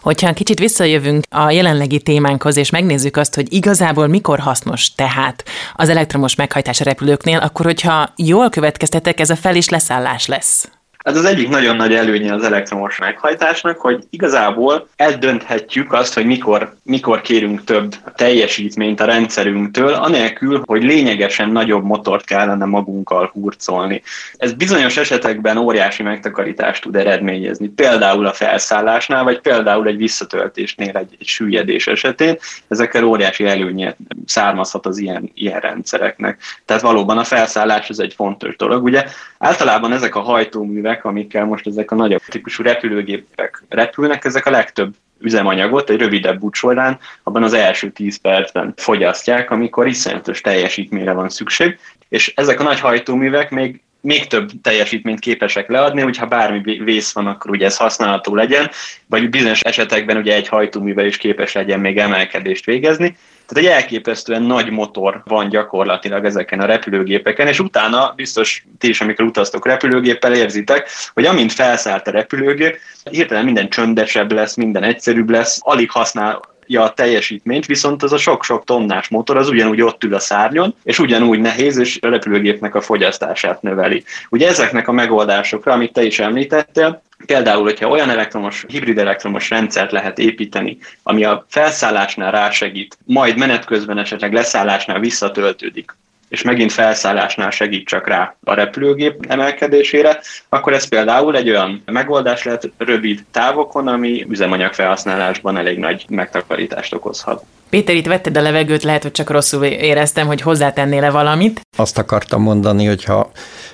Hogyha 0.00 0.32
kicsit 0.32 0.58
visszajövünk 0.58 1.24
a 1.30 1.50
jelenlegi 1.50 2.00
témánkhoz, 2.00 2.56
és 2.56 2.70
megnézzük 2.70 3.16
azt, 3.16 3.34
hogy 3.34 3.52
igazából 3.52 4.06
mikor 4.06 4.38
hasznos 4.38 4.94
tehát 4.94 5.44
az 5.74 5.88
elektromos 5.88 6.34
meghajtás 6.36 6.80
a 6.80 6.84
repülőknél, 6.84 7.38
akkor 7.38 7.66
hogyha 7.66 8.12
jól 8.16 8.48
következtetek, 8.48 9.20
ez 9.20 9.30
a 9.30 9.36
fel- 9.36 9.56
és 9.56 9.68
leszállás 9.68 10.26
lesz. 10.26 10.68
Ez 11.04 11.16
az 11.16 11.24
egyik 11.24 11.48
nagyon 11.48 11.76
nagy 11.76 11.94
előnye 11.94 12.34
az 12.34 12.42
elektromos 12.42 12.98
meghajtásnak, 12.98 13.80
hogy 13.80 14.04
igazából 14.10 14.88
eldönthetjük 14.96 15.92
azt, 15.92 16.14
hogy 16.14 16.26
mikor, 16.26 16.74
mikor 16.82 17.20
kérünk 17.20 17.64
több 17.64 17.94
teljesítményt 18.14 19.00
a 19.00 19.04
rendszerünktől, 19.04 19.92
anélkül, 19.92 20.62
hogy 20.66 20.82
lényegesen 20.82 21.50
nagyobb 21.50 21.84
motort 21.84 22.24
kellene 22.24 22.64
magunkkal 22.64 23.30
hurcolni. 23.32 24.02
Ez 24.36 24.52
bizonyos 24.52 24.96
esetekben 24.96 25.56
óriási 25.56 26.02
megtakarítást 26.02 26.82
tud 26.82 26.96
eredményezni, 26.96 27.68
például 27.68 28.26
a 28.26 28.32
felszállásnál, 28.32 29.24
vagy 29.24 29.40
például 29.40 29.86
egy 29.86 29.96
visszatöltésnél 29.96 30.96
egy, 30.96 31.16
egy 31.18 31.26
süllyedés 31.26 31.86
esetén. 31.86 32.36
Ezekkel 32.68 33.04
óriási 33.04 33.44
előnye 33.44 33.96
származhat 34.26 34.86
az 34.86 34.98
ilyen, 34.98 35.30
ilyen 35.34 35.60
rendszereknek. 35.60 36.40
Tehát 36.64 36.82
valóban 36.82 37.18
a 37.18 37.24
felszállás 37.24 37.88
az 37.88 38.00
egy 38.00 38.14
fontos 38.14 38.56
dolog. 38.56 38.84
Ugye 38.84 39.04
általában 39.38 39.92
ezek 39.92 40.14
a 40.14 40.20
hajtóművek, 40.20 40.93
gépek, 40.94 41.04
amikkel 41.04 41.44
most 41.44 41.66
ezek 41.66 41.90
a 41.90 41.94
nagyobb 41.94 42.20
típusú 42.28 42.62
repülőgépek 42.62 43.62
repülnek, 43.68 44.24
ezek 44.24 44.46
a 44.46 44.50
legtöbb 44.50 44.94
üzemanyagot 45.20 45.90
egy 45.90 45.98
rövidebb 45.98 46.42
út 46.42 46.54
során 46.54 46.98
abban 47.22 47.42
az 47.42 47.52
első 47.52 47.90
10 47.90 48.16
percben 48.16 48.74
fogyasztják, 48.76 49.50
amikor 49.50 49.86
iszonyatos 49.86 50.40
teljesítményre 50.40 51.12
van 51.12 51.28
szükség, 51.28 51.78
és 52.08 52.32
ezek 52.36 52.60
a 52.60 52.62
nagy 52.62 52.80
hajtóművek 52.80 53.50
még 53.50 53.82
még 54.04 54.26
több 54.26 54.50
teljesítményt 54.62 55.18
képesek 55.18 55.68
leadni, 55.68 56.00
hogyha 56.00 56.26
bármi 56.26 56.78
vész 56.84 57.12
van, 57.12 57.26
akkor 57.26 57.50
ugye 57.50 57.66
ez 57.66 57.76
használható 57.76 58.34
legyen, 58.34 58.70
vagy 59.06 59.30
bizonyos 59.30 59.60
esetekben 59.60 60.16
ugye 60.16 60.34
egy 60.34 60.48
hajtóművel 60.48 61.06
is 61.06 61.16
képes 61.16 61.52
legyen 61.52 61.80
még 61.80 61.98
emelkedést 61.98 62.64
végezni. 62.64 63.16
Tehát 63.46 63.70
egy 63.70 63.76
elképesztően 63.80 64.42
nagy 64.42 64.70
motor 64.70 65.22
van 65.24 65.48
gyakorlatilag 65.48 66.24
ezeken 66.24 66.60
a 66.60 66.64
repülőgépeken, 66.64 67.46
és 67.46 67.60
utána 67.60 68.12
biztos 68.16 68.66
ti 68.78 68.88
is, 68.88 69.00
amikor 69.00 69.24
utaztok 69.24 69.66
repülőgéppel, 69.66 70.34
érzitek, 70.34 70.88
hogy 71.14 71.26
amint 71.26 71.52
felszállt 71.52 72.08
a 72.08 72.10
repülőgép, 72.10 72.78
hirtelen 73.10 73.44
minden 73.44 73.68
csöndesebb 73.68 74.32
lesz, 74.32 74.54
minden 74.54 74.82
egyszerűbb 74.82 75.30
lesz, 75.30 75.58
alig 75.62 75.90
használ 75.90 76.40
a 76.66 76.92
teljesítményt, 76.92 77.66
viszont 77.66 78.02
az 78.02 78.12
a 78.12 78.18
sok-sok 78.18 78.64
tonnás 78.64 79.08
motor 79.08 79.36
az 79.36 79.48
ugyanúgy 79.48 79.80
ott 79.80 80.04
ül 80.04 80.14
a 80.14 80.18
szárnyon, 80.18 80.74
és 80.82 80.98
ugyanúgy 80.98 81.40
nehéz, 81.40 81.76
és 81.76 81.98
a 82.00 82.08
repülőgépnek 82.08 82.74
a 82.74 82.80
fogyasztását 82.80 83.62
növeli. 83.62 84.04
Ugye 84.30 84.48
ezeknek 84.48 84.88
a 84.88 84.92
megoldásokra, 84.92 85.72
amit 85.72 85.92
te 85.92 86.02
is 86.02 86.18
említettél, 86.18 87.02
Például, 87.26 87.62
hogyha 87.62 87.88
olyan 87.88 88.10
elektromos, 88.10 88.64
hibrid 88.68 88.98
elektromos 88.98 89.50
rendszert 89.50 89.92
lehet 89.92 90.18
építeni, 90.18 90.78
ami 91.02 91.24
a 91.24 91.46
felszállásnál 91.48 92.30
rásegít, 92.30 92.98
majd 93.04 93.36
menet 93.36 93.64
közben 93.64 93.98
esetleg 93.98 94.32
leszállásnál 94.32 95.00
visszatöltődik, 95.00 95.96
és 96.34 96.42
megint 96.42 96.72
felszállásnál 96.72 97.50
segít 97.50 97.86
csak 97.86 98.08
rá 98.08 98.36
a 98.44 98.54
repülőgép 98.54 99.24
emelkedésére, 99.28 100.20
akkor 100.48 100.72
ez 100.72 100.88
például 100.88 101.36
egy 101.36 101.50
olyan 101.50 101.82
megoldás 101.86 102.42
lehet 102.42 102.70
rövid 102.78 103.24
távokon, 103.30 103.88
ami 103.88 104.26
üzemanyag 104.28 104.72
felhasználásban 104.72 105.56
elég 105.56 105.78
nagy 105.78 106.04
megtakarítást 106.08 106.94
okozhat. 106.94 107.44
Péter, 107.70 107.94
itt 107.94 108.06
vetted 108.06 108.36
a 108.36 108.40
levegőt, 108.40 108.82
lehet, 108.82 109.02
hogy 109.02 109.12
csak 109.12 109.30
rosszul 109.30 109.64
éreztem, 109.64 110.26
hogy 110.26 110.40
hozzátennél-e 110.40 111.10
valamit. 111.10 111.60
Azt 111.76 111.98
akartam 111.98 112.42
mondani, 112.42 112.86
hogy 112.86 113.04
ha 113.04 113.30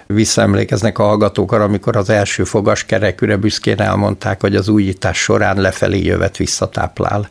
visszaemlékeznek 0.07 0.99
a 0.99 1.03
hallgatók 1.03 1.53
arra, 1.53 1.65
amikor 1.65 1.97
az 1.97 2.11
első 2.11 2.45
fogaskerekűre 2.45 3.37
büszkén 3.37 3.81
elmondták, 3.81 4.41
hogy 4.41 4.57
az 4.57 4.69
újítás 4.69 5.19
során 5.19 5.61
lefelé 5.61 6.03
jövet 6.03 6.37
visszatáplál 6.37 7.29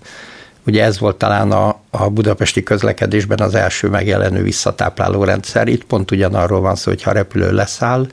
Ugye 0.65 0.83
ez 0.83 0.99
volt 0.99 1.15
talán 1.15 1.51
a, 1.51 1.79
a 1.89 2.09
budapesti 2.09 2.63
közlekedésben 2.63 3.39
az 3.39 3.55
első 3.55 3.87
megjelenő 3.87 4.43
visszatápláló 4.43 5.23
rendszer. 5.23 5.67
Itt 5.67 5.83
pont 5.83 6.11
ugyanarról 6.11 6.59
van 6.61 6.75
szó, 6.75 6.91
hogy 6.91 7.03
ha 7.03 7.11
repülő 7.11 7.51
leszáll, 7.51 8.07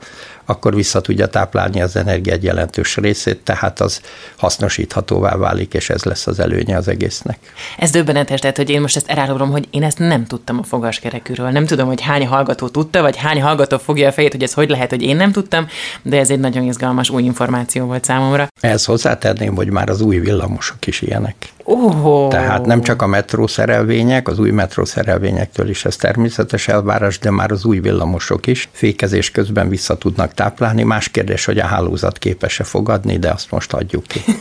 akkor 0.49 0.75
vissza 0.75 1.01
tudja 1.01 1.27
táplálni 1.27 1.81
az 1.81 1.95
energia 1.95 2.33
egy 2.33 2.43
jelentős 2.43 2.95
részét, 2.95 3.39
tehát 3.43 3.79
az 3.79 4.01
hasznosíthatóvá 4.35 5.35
válik, 5.35 5.73
és 5.73 5.89
ez 5.89 6.03
lesz 6.03 6.27
az 6.27 6.39
előnye 6.39 6.77
az 6.77 6.87
egésznek. 6.87 7.37
Ez 7.77 7.89
döbbenetes, 7.89 8.39
tehát 8.39 8.57
hogy 8.57 8.69
én 8.69 8.81
most 8.81 8.95
ezt 8.95 9.09
elárulom, 9.09 9.51
hogy 9.51 9.67
én 9.71 9.83
ezt 9.83 9.99
nem 9.99 10.25
tudtam 10.25 10.59
a 10.59 10.63
fogaskerekűről. 10.63 11.49
Nem 11.49 11.65
tudom, 11.65 11.87
hogy 11.87 12.01
hány 12.01 12.27
hallgató 12.27 12.67
tudta, 12.67 13.01
vagy 13.01 13.15
hány 13.15 13.41
hallgató 13.41 13.77
fogja 13.77 14.07
a 14.07 14.11
fejét, 14.11 14.31
hogy 14.31 14.43
ez 14.43 14.53
hogy 14.53 14.69
lehet, 14.69 14.89
hogy 14.89 15.01
én 15.01 15.15
nem 15.15 15.31
tudtam, 15.31 15.67
de 16.01 16.19
ez 16.19 16.29
egy 16.29 16.39
nagyon 16.39 16.63
izgalmas 16.63 17.09
új 17.09 17.23
információ 17.23 17.85
volt 17.85 18.05
számomra. 18.05 18.47
Ehhez 18.61 18.85
hozzátenném, 18.85 19.55
hogy 19.55 19.69
már 19.69 19.89
az 19.89 20.01
új 20.01 20.17
villamosok 20.19 20.87
is 20.87 21.01
ilyenek. 21.01 21.35
Oh. 21.63 22.29
Tehát 22.29 22.65
nem 22.65 22.81
csak 22.81 23.01
a 23.01 23.07
metró 23.07 23.47
szerelvények, 23.47 24.27
az 24.27 24.39
új 24.39 24.51
metró 24.51 24.85
szerelvényektől 24.85 25.69
is 25.69 25.85
ez 25.85 25.95
természetes 25.95 26.67
elvárás, 26.67 27.19
de 27.19 27.31
már 27.31 27.51
az 27.51 27.65
új 27.65 27.79
villamosok 27.79 28.47
is 28.47 28.69
fékezés 28.71 29.31
közben 29.31 29.69
vissza 29.69 29.97
tudnak 29.97 30.33
táplálni. 30.37 30.83
Más 30.83 31.09
kérdés, 31.09 31.45
hogy 31.45 31.59
a 31.59 31.65
hálózat 31.65 32.17
képes-e 32.17 32.63
fogadni, 32.63 33.17
de 33.17 33.29
azt 33.29 33.51
most 33.51 33.73
adjuk 33.73 34.03
ki. 34.07 34.21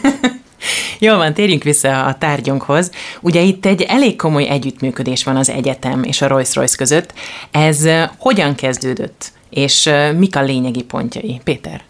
Jól 0.99 1.17
van, 1.17 1.35
térjünk 1.35 1.63
vissza 1.63 2.05
a 2.05 2.19
tárgyunkhoz. 2.19 2.91
Ugye 3.21 3.41
itt 3.41 3.67
egy 3.67 3.83
elég 3.83 4.17
komoly 4.17 4.49
együttműködés 4.49 5.25
van 5.25 5.37
az 5.37 5.51
egyetem 5.51 6.03
és 6.03 6.23
a 6.23 6.27
Rolls-Royce 6.27 6.77
között. 6.77 7.13
Ez 7.51 7.89
hogyan 8.19 8.55
kezdődött, 8.55 9.33
és 9.51 9.91
mik 10.17 10.37
a 10.37 10.43
lényegi 10.43 10.83
pontjai? 10.83 11.41
Péter? 11.45 11.83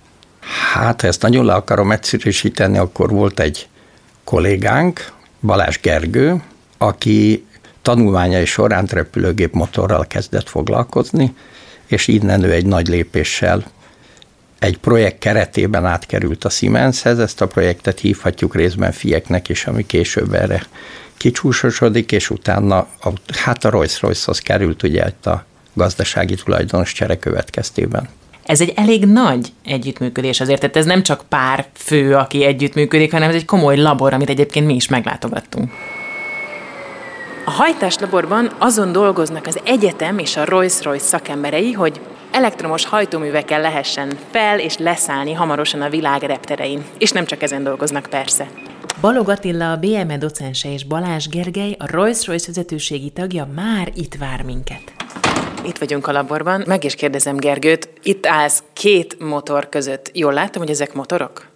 Hát, 0.73 1.01
ha 1.01 1.07
ezt 1.07 1.23
nagyon 1.23 1.45
le 1.45 1.55
akarom 1.55 1.93
egyszerűsíteni, 1.93 2.79
akkor 2.79 3.11
volt 3.11 3.41
egy 3.41 3.69
kollégánk, 4.25 5.13
Balázs 5.41 5.79
Gergő, 5.81 6.43
aki 6.79 7.45
tanulmányai 7.83 8.45
során 8.45 8.87
repülőgép 8.91 9.53
motorral 9.53 10.07
kezdett 10.07 10.49
foglalkozni, 10.49 11.35
és 11.87 12.09
innen 12.09 12.43
ő 12.43 12.53
egy 12.53 12.67
nagy 12.67 12.89
lépéssel 12.89 13.65
egy 14.67 14.79
projekt 14.79 15.19
keretében 15.19 15.85
átkerült 15.85 16.45
a 16.45 16.49
Siemenshez, 16.49 17.19
ezt 17.19 17.41
a 17.41 17.47
projektet 17.47 18.01
hívhatjuk 18.01 18.55
részben 18.55 18.93
fieknek 18.93 19.49
is, 19.49 19.67
ami 19.67 19.87
később 19.87 20.35
erre 20.35 20.67
kicsúsosodik, 21.17 22.13
és 22.13 22.31
utána 22.31 22.77
a, 22.79 23.09
hát 23.33 23.65
a 23.65 23.71
Rolls-Royce-hoz 23.71 24.39
került 24.39 24.83
ugye 24.83 25.05
a 25.25 25.45
gazdasági 25.73 26.35
tulajdonos 26.35 26.93
csere 26.93 27.19
következtében. 27.19 28.09
Ez 28.45 28.61
egy 28.61 28.73
elég 28.77 29.05
nagy 29.05 29.53
együttműködés 29.65 30.41
azért, 30.41 30.61
tehát 30.61 30.77
ez 30.77 30.85
nem 30.85 31.03
csak 31.03 31.23
pár 31.29 31.67
fő, 31.75 32.15
aki 32.15 32.45
együttműködik, 32.45 33.13
hanem 33.13 33.29
ez 33.29 33.35
egy 33.35 33.45
komoly 33.45 33.77
labor, 33.77 34.13
amit 34.13 34.29
egyébként 34.29 34.67
mi 34.67 34.75
is 34.75 34.89
meglátogattunk. 34.89 35.71
A 37.45 37.51
hajtáslaborban 37.51 38.51
azon 38.59 38.93
dolgoznak 38.93 39.47
az 39.47 39.59
egyetem 39.65 40.19
és 40.19 40.37
a 40.37 40.45
Rolls-Royce 40.45 41.05
szakemberei, 41.05 41.73
hogy 41.73 42.01
elektromos 42.31 42.85
hajtóművekkel 42.85 43.61
lehessen 43.61 44.19
fel- 44.31 44.61
és 44.61 44.77
leszállni 44.79 45.33
hamarosan 45.33 45.83
a 45.83 45.89
világ 45.89 46.23
repterein. 46.23 46.85
És 46.99 47.11
nem 47.11 47.25
csak 47.25 47.43
ezen 47.43 47.63
dolgoznak 47.63 48.07
persze. 48.11 48.49
Balog 49.01 49.29
Attila, 49.29 49.73
a 49.73 49.77
BME 49.77 50.19
docense 50.19 50.73
és 50.73 50.85
Balázs 50.85 51.29
Gergely, 51.29 51.77
a 51.79 51.91
Rolls-Royce 51.91 52.47
vezetőségi 52.47 53.11
tagja 53.11 53.49
már 53.55 53.93
itt 53.95 54.15
vár 54.15 54.43
minket. 54.43 54.93
Itt 55.67 55.79
vagyunk 55.79 56.07
a 56.07 56.13
laborban. 56.13 56.63
Meg 56.67 56.85
is 56.85 56.95
kérdezem 56.95 57.37
Gergőt, 57.37 57.89
itt 58.03 58.27
állsz 58.27 58.63
két 58.73 59.17
motor 59.19 59.69
között. 59.69 60.11
Jól 60.13 60.33
látom, 60.33 60.63
hogy 60.63 60.71
ezek 60.71 60.95
motorok? 60.95 61.47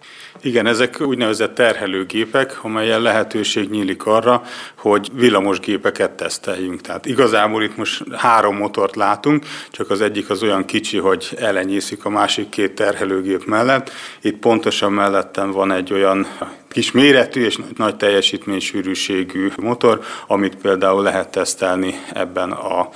Igen, 0.43 0.65
ezek 0.65 1.01
úgynevezett 1.01 1.55
terhelőgépek, 1.55 2.63
amelyen 2.63 3.01
lehetőség 3.01 3.69
nyílik 3.69 4.05
arra, 4.05 4.43
hogy 4.75 5.09
villamos 5.13 5.59
gépeket 5.59 6.11
teszteljünk. 6.11 6.81
Tehát 6.81 7.05
igazából 7.05 7.63
itt 7.63 7.77
most 7.77 8.03
három 8.15 8.55
motort 8.55 8.95
látunk, 8.95 9.45
csak 9.71 9.89
az 9.89 10.01
egyik 10.01 10.29
az 10.29 10.43
olyan 10.43 10.65
kicsi, 10.65 10.97
hogy 10.97 11.29
elenyészik 11.39 12.05
a 12.05 12.09
másik 12.09 12.49
két 12.49 12.75
terhelőgép 12.75 13.45
mellett. 13.45 13.91
Itt 14.21 14.37
pontosan 14.37 14.91
mellettem 14.91 15.51
van 15.51 15.71
egy 15.71 15.93
olyan 15.93 16.27
kis 16.71 16.91
méretű 16.91 17.45
és 17.45 17.59
nagy 17.77 17.95
teljesítménysűrűségű 17.95 19.51
motor, 19.61 20.01
amit 20.27 20.55
például 20.55 21.03
lehet 21.03 21.29
tesztelni 21.29 21.95
ebben 22.13 22.51
a 22.51 22.89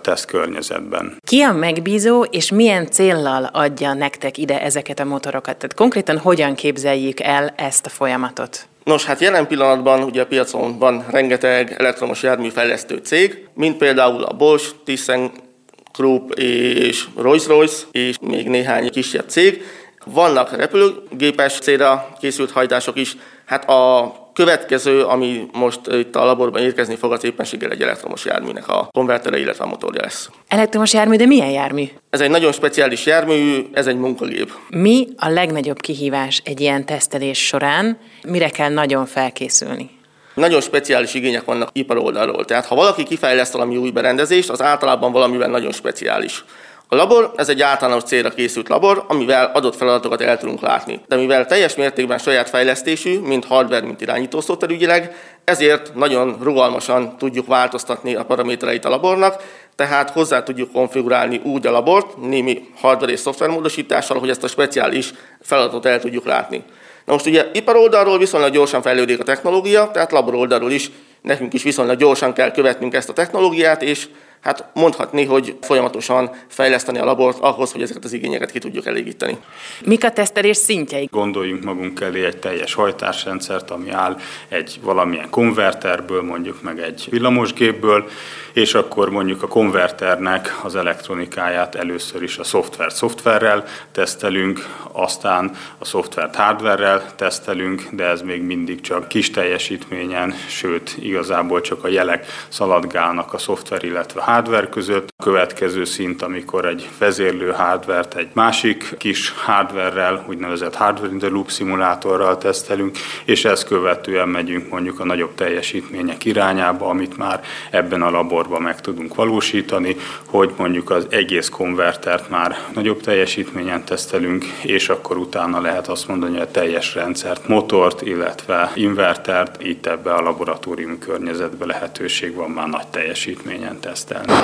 tesztkörnyezetben. 0.00 1.16
Ki 1.26 1.40
a 1.40 1.52
megbízó, 1.52 2.22
és 2.22 2.50
milyen 2.50 2.90
céllal 2.90 3.50
adja 3.52 3.92
nektek 3.92 4.38
ide 4.38 4.62
ezeket 4.62 5.00
a 5.00 5.04
motorokat? 5.04 5.56
Tehát 5.56 5.74
konkrétan 5.74 6.18
hogyan 6.18 6.54
képzeljük 6.54 7.20
el 7.20 7.54
ezt 7.56 7.86
a 7.86 7.88
folyamatot? 7.88 8.66
Nos, 8.84 9.04
hát 9.04 9.20
jelen 9.20 9.46
pillanatban 9.46 10.02
ugye 10.02 10.22
a 10.22 10.26
piacon 10.26 10.78
van 10.78 11.04
rengeteg 11.10 11.74
elektromos 11.78 12.22
járműfejlesztő 12.22 12.96
cég, 12.96 13.48
mint 13.54 13.76
például 13.76 14.22
a 14.22 14.32
Bosch, 14.32 14.74
ThyssenKrupp 14.84 16.30
és 16.30 17.04
Rolls-Royce, 17.16 17.86
és 17.90 18.16
még 18.20 18.48
néhány 18.48 18.90
kisebb 18.90 19.28
cég, 19.28 19.62
vannak 20.04 20.56
repülőgépes 20.56 21.58
célra 21.58 22.08
készült 22.20 22.50
hajtások 22.50 22.98
is. 22.98 23.16
Hát 23.44 23.68
a 23.68 24.12
következő, 24.34 25.02
ami 25.02 25.46
most 25.52 25.80
itt 25.86 26.16
a 26.16 26.24
laborban 26.24 26.62
érkezni 26.62 26.96
fog, 26.96 27.12
az 27.12 27.24
éppenséggel 27.24 27.70
egy 27.70 27.82
elektromos 27.82 28.24
járműnek 28.24 28.68
a 28.68 28.88
konvertere, 28.92 29.38
illetve 29.38 29.64
a 29.64 29.66
motorja 29.66 30.00
lesz. 30.02 30.28
Elektromos 30.48 30.92
jármű, 30.92 31.16
de 31.16 31.26
milyen 31.26 31.50
jármű? 31.50 31.84
Ez 32.10 32.20
egy 32.20 32.30
nagyon 32.30 32.52
speciális 32.52 33.06
jármű, 33.06 33.66
ez 33.72 33.86
egy 33.86 33.96
munkagép. 33.96 34.52
Mi 34.68 35.06
a 35.16 35.28
legnagyobb 35.28 35.80
kihívás 35.80 36.42
egy 36.44 36.60
ilyen 36.60 36.86
tesztelés 36.86 37.46
során? 37.46 37.98
Mire 38.26 38.48
kell 38.48 38.72
nagyon 38.72 39.06
felkészülni? 39.06 39.90
Nagyon 40.34 40.60
speciális 40.60 41.14
igények 41.14 41.44
vannak 41.44 41.68
ipar 41.72 41.96
oldalról. 41.96 42.44
Tehát 42.44 42.66
ha 42.66 42.74
valaki 42.74 43.02
kifejleszt 43.02 43.52
valami 43.52 43.76
új 43.76 43.90
berendezést, 43.90 44.50
az 44.50 44.62
általában 44.62 45.12
valamivel 45.12 45.48
nagyon 45.48 45.72
speciális. 45.72 46.44
A 46.88 46.94
labor, 46.94 47.32
ez 47.36 47.48
egy 47.48 47.62
általános 47.62 48.02
célra 48.02 48.30
készült 48.30 48.68
labor, 48.68 49.04
amivel 49.08 49.50
adott 49.54 49.76
feladatokat 49.76 50.20
el 50.20 50.38
tudunk 50.38 50.60
látni. 50.60 51.00
De 51.06 51.16
mivel 51.16 51.46
teljes 51.46 51.74
mértékben 51.74 52.18
saját 52.18 52.48
fejlesztésű, 52.48 53.18
mint 53.18 53.44
hardware, 53.44 53.86
mint 53.86 54.00
irányító 54.00 54.40
szóterügyileg, 54.40 55.16
ezért 55.44 55.94
nagyon 55.94 56.38
rugalmasan 56.42 57.16
tudjuk 57.18 57.46
változtatni 57.46 58.14
a 58.14 58.24
paramétereit 58.24 58.84
a 58.84 58.88
labornak, 58.88 59.42
tehát 59.76 60.10
hozzá 60.10 60.42
tudjuk 60.42 60.72
konfigurálni 60.72 61.40
úgy 61.44 61.66
a 61.66 61.70
labort, 61.70 62.16
némi 62.16 62.68
hardware 62.80 63.12
és 63.12 63.20
szoftver 63.20 63.48
módosítással, 63.48 64.18
hogy 64.18 64.30
ezt 64.30 64.44
a 64.44 64.48
speciális 64.48 65.12
feladatot 65.40 65.86
el 65.86 66.00
tudjuk 66.00 66.24
látni. 66.24 66.62
Na 67.04 67.12
most 67.12 67.26
ugye 67.26 67.46
ipar 67.52 67.76
oldalról 67.76 68.18
viszonylag 68.18 68.52
gyorsan 68.52 68.82
fejlődik 68.82 69.20
a 69.20 69.24
technológia, 69.24 69.90
tehát 69.90 70.12
labor 70.12 70.34
oldalról 70.34 70.70
is 70.70 70.90
nekünk 71.20 71.54
is 71.54 71.62
viszonylag 71.62 71.96
gyorsan 71.96 72.32
kell 72.32 72.50
követnünk 72.50 72.94
ezt 72.94 73.08
a 73.08 73.12
technológiát, 73.12 73.82
és 73.82 74.08
hát 74.44 74.64
mondhatni, 74.72 75.24
hogy 75.24 75.56
folyamatosan 75.60 76.30
fejleszteni 76.48 76.98
a 76.98 77.04
labort 77.04 77.38
ahhoz, 77.38 77.72
hogy 77.72 77.82
ezeket 77.82 78.04
az 78.04 78.12
igényeket 78.12 78.50
ki 78.50 78.58
tudjuk 78.58 78.86
elégíteni. 78.86 79.38
Mik 79.84 80.04
a 80.04 80.10
tesztelés 80.10 80.56
szintjei? 80.56 81.08
Gondoljunk 81.10 81.64
magunk 81.64 82.00
elé 82.00 82.24
egy 82.24 82.36
teljes 82.36 82.74
hajtásrendszert, 82.74 83.70
ami 83.70 83.90
áll 83.90 84.16
egy 84.48 84.78
valamilyen 84.82 85.30
konverterből, 85.30 86.22
mondjuk 86.22 86.62
meg 86.62 86.78
egy 86.78 87.06
villamosgépből, 87.10 88.08
és 88.52 88.74
akkor 88.74 89.10
mondjuk 89.10 89.42
a 89.42 89.48
konverternek 89.48 90.60
az 90.62 90.76
elektronikáját 90.76 91.74
először 91.74 92.22
is 92.22 92.38
a 92.38 92.44
szoftver 92.44 92.92
szoftverrel 92.92 93.64
tesztelünk, 93.92 94.68
aztán 94.92 95.56
a 95.78 95.84
szoftvert 95.84 96.34
hardverrel 96.34 97.14
tesztelünk, 97.16 97.88
de 97.90 98.04
ez 98.04 98.22
még 98.22 98.42
mindig 98.42 98.80
csak 98.80 99.08
kis 99.08 99.30
teljesítményen, 99.30 100.34
sőt 100.48 100.96
igazából 100.98 101.60
csak 101.60 101.84
a 101.84 101.88
jelek 101.88 102.26
szaladgálnak 102.48 103.32
a 103.32 103.38
szoftver, 103.38 103.84
illetve 103.84 104.20
a 104.20 104.24
hardware 104.34 104.68
között. 104.68 105.08
A 105.16 105.22
következő 105.22 105.84
szint, 105.84 106.22
amikor 106.22 106.64
egy 106.64 106.88
vezérlő 106.98 107.50
hardvert 107.50 108.14
egy 108.14 108.28
másik 108.32 108.94
kis 108.98 109.30
hardverrel, 109.36 110.24
úgynevezett 110.28 110.74
hardware 110.74 111.12
in 111.12 111.18
the 111.18 111.28
loop 111.28 111.50
szimulátorral 111.50 112.38
tesztelünk, 112.38 112.96
és 113.24 113.44
ezt 113.44 113.66
követően 113.66 114.28
megyünk 114.28 114.70
mondjuk 114.70 115.00
a 115.00 115.04
nagyobb 115.04 115.34
teljesítmények 115.34 116.24
irányába, 116.24 116.88
amit 116.88 117.16
már 117.16 117.40
ebben 117.70 118.02
a 118.02 118.10
laborban 118.10 118.62
meg 118.62 118.80
tudunk 118.80 119.14
valósítani, 119.14 119.96
hogy 120.26 120.52
mondjuk 120.56 120.90
az 120.90 121.06
egész 121.10 121.48
konvertert 121.48 122.30
már 122.30 122.56
nagyobb 122.74 123.00
teljesítményen 123.00 123.84
tesztelünk, 123.84 124.44
és 124.62 124.88
akkor 124.88 125.16
utána 125.16 125.60
lehet 125.60 125.88
azt 125.88 126.08
mondani, 126.08 126.32
hogy 126.32 126.40
a 126.40 126.50
teljes 126.50 126.94
rendszert, 126.94 127.48
motort, 127.48 128.02
illetve 128.02 128.72
invertert 128.74 129.62
itt 129.62 129.86
ebbe 129.86 130.12
a 130.12 130.22
laboratórium 130.22 130.98
környezetbe 130.98 131.66
lehetőség 131.66 132.34
van 132.34 132.50
már 132.50 132.68
nagy 132.68 132.86
teljesítményen 132.86 133.80
tesztelni 133.80 134.13
tesztelni. 134.14 134.42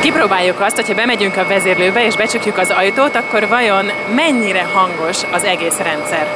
Kipróbáljuk 0.00 0.60
azt, 0.60 0.76
hogyha 0.76 0.94
bemegyünk 0.94 1.36
a 1.36 1.46
vezérlőbe 1.46 2.04
és 2.06 2.16
becsukjuk 2.16 2.58
az 2.58 2.70
ajtót, 2.70 3.14
akkor 3.14 3.48
vajon 3.48 3.86
mennyire 4.14 4.62
hangos 4.72 5.22
az 5.32 5.44
egész 5.44 5.78
rendszer. 5.78 6.26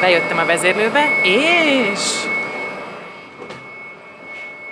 Bejöttem 0.00 0.38
a 0.38 0.44
vezérlőbe, 0.44 1.08
és... 1.22 2.00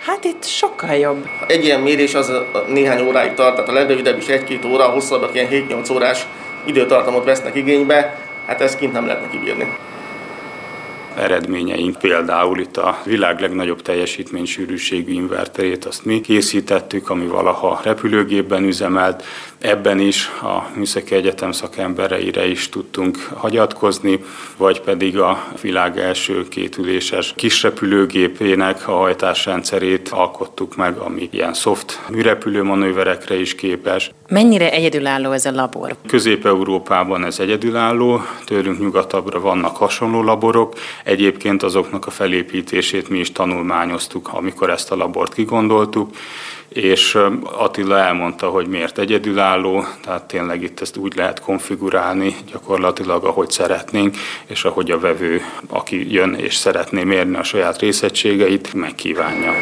Hát 0.07 0.25
itt 0.25 0.45
sokkal 0.45 0.95
jobb. 0.95 1.29
Egy 1.47 1.64
ilyen 1.64 1.81
mérés 1.81 2.14
az 2.14 2.33
néhány 2.67 3.00
óráig 3.00 3.35
tart, 3.35 3.55
tehát 3.55 3.71
a 3.71 3.73
legrövidebb 3.73 4.19
is 4.19 4.26
egy-két 4.26 4.64
óra, 4.64 4.88
a 4.88 4.91
hosszabbak 4.91 5.35
ilyen 5.35 5.49
7-8 5.50 5.93
órás 5.93 6.26
időtartamot 6.64 7.25
vesznek 7.25 7.55
igénybe, 7.55 8.17
hát 8.47 8.61
ezt 8.61 8.79
kint 8.79 8.93
nem 8.93 9.07
lehetne 9.07 9.29
kibírni. 9.31 9.76
Eredményeink. 11.16 11.99
Például 11.99 12.61
itt 12.61 12.76
a 12.76 12.99
világ 13.04 13.40
legnagyobb 13.40 13.83
teljesítménysűrűségű 13.83 15.12
inverterét 15.12 15.85
azt 15.85 16.04
mi 16.04 16.21
készítettük, 16.21 17.11
ami 17.11 17.26
valaha 17.26 17.81
repülőgépben 17.85 18.64
üzemelt. 18.64 19.25
Ebben 19.62 19.99
is 19.99 20.31
a 20.42 20.71
Műszaki 20.75 21.14
Egyetem 21.14 21.52
szakembereire 21.52 22.47
is 22.47 22.69
tudtunk 22.69 23.16
hagyatkozni, 23.35 24.25
vagy 24.57 24.81
pedig 24.81 25.19
a 25.19 25.45
világ 25.61 25.99
első 25.99 26.49
kétüléses 26.49 27.33
kisrepülőgépének 27.37 28.88
a 28.88 28.92
hajtásrendszerét 28.92 30.09
alkottuk 30.09 30.76
meg, 30.76 30.97
ami 30.97 31.28
ilyen 31.33 31.54
soft 31.54 32.00
műrepülő 32.11 32.62
manőverekre 32.62 33.40
is 33.40 33.54
képes. 33.54 34.11
Mennyire 34.28 34.73
egyedülálló 34.73 35.31
ez 35.31 35.45
a 35.45 35.50
labor? 35.50 35.97
Közép-Európában 36.07 37.25
ez 37.25 37.38
egyedülálló, 37.38 38.21
tőlünk 38.45 38.78
nyugatabbra 38.78 39.40
vannak 39.40 39.76
hasonló 39.76 40.23
laborok. 40.23 40.75
Egyébként 41.04 41.62
azoknak 41.62 42.07
a 42.07 42.11
felépítését 42.11 43.09
mi 43.09 43.19
is 43.19 43.33
tanulmányoztuk, 43.33 44.28
amikor 44.33 44.71
ezt 44.71 44.92
a 44.92 44.97
labort 44.97 45.35
kigondoltuk 45.35 46.11
és 46.75 47.19
Attila 47.43 47.99
elmondta, 47.99 48.49
hogy 48.49 48.67
miért 48.67 48.99
egyedülálló, 48.99 49.85
tehát 50.05 50.23
tényleg 50.23 50.62
itt 50.62 50.81
ezt 50.81 50.97
úgy 50.97 51.14
lehet 51.17 51.41
konfigurálni 51.41 52.37
gyakorlatilag, 52.52 53.25
ahogy 53.25 53.50
szeretnénk, 53.50 54.17
és 54.47 54.64
ahogy 54.64 54.91
a 54.91 54.99
vevő, 54.99 55.41
aki 55.69 56.12
jön 56.12 56.35
és 56.35 56.55
szeretné 56.55 57.05
mérni 57.05 57.37
a 57.37 57.43
saját 57.43 57.79
részegységeit, 57.79 58.75
megkívánja. 58.75 59.52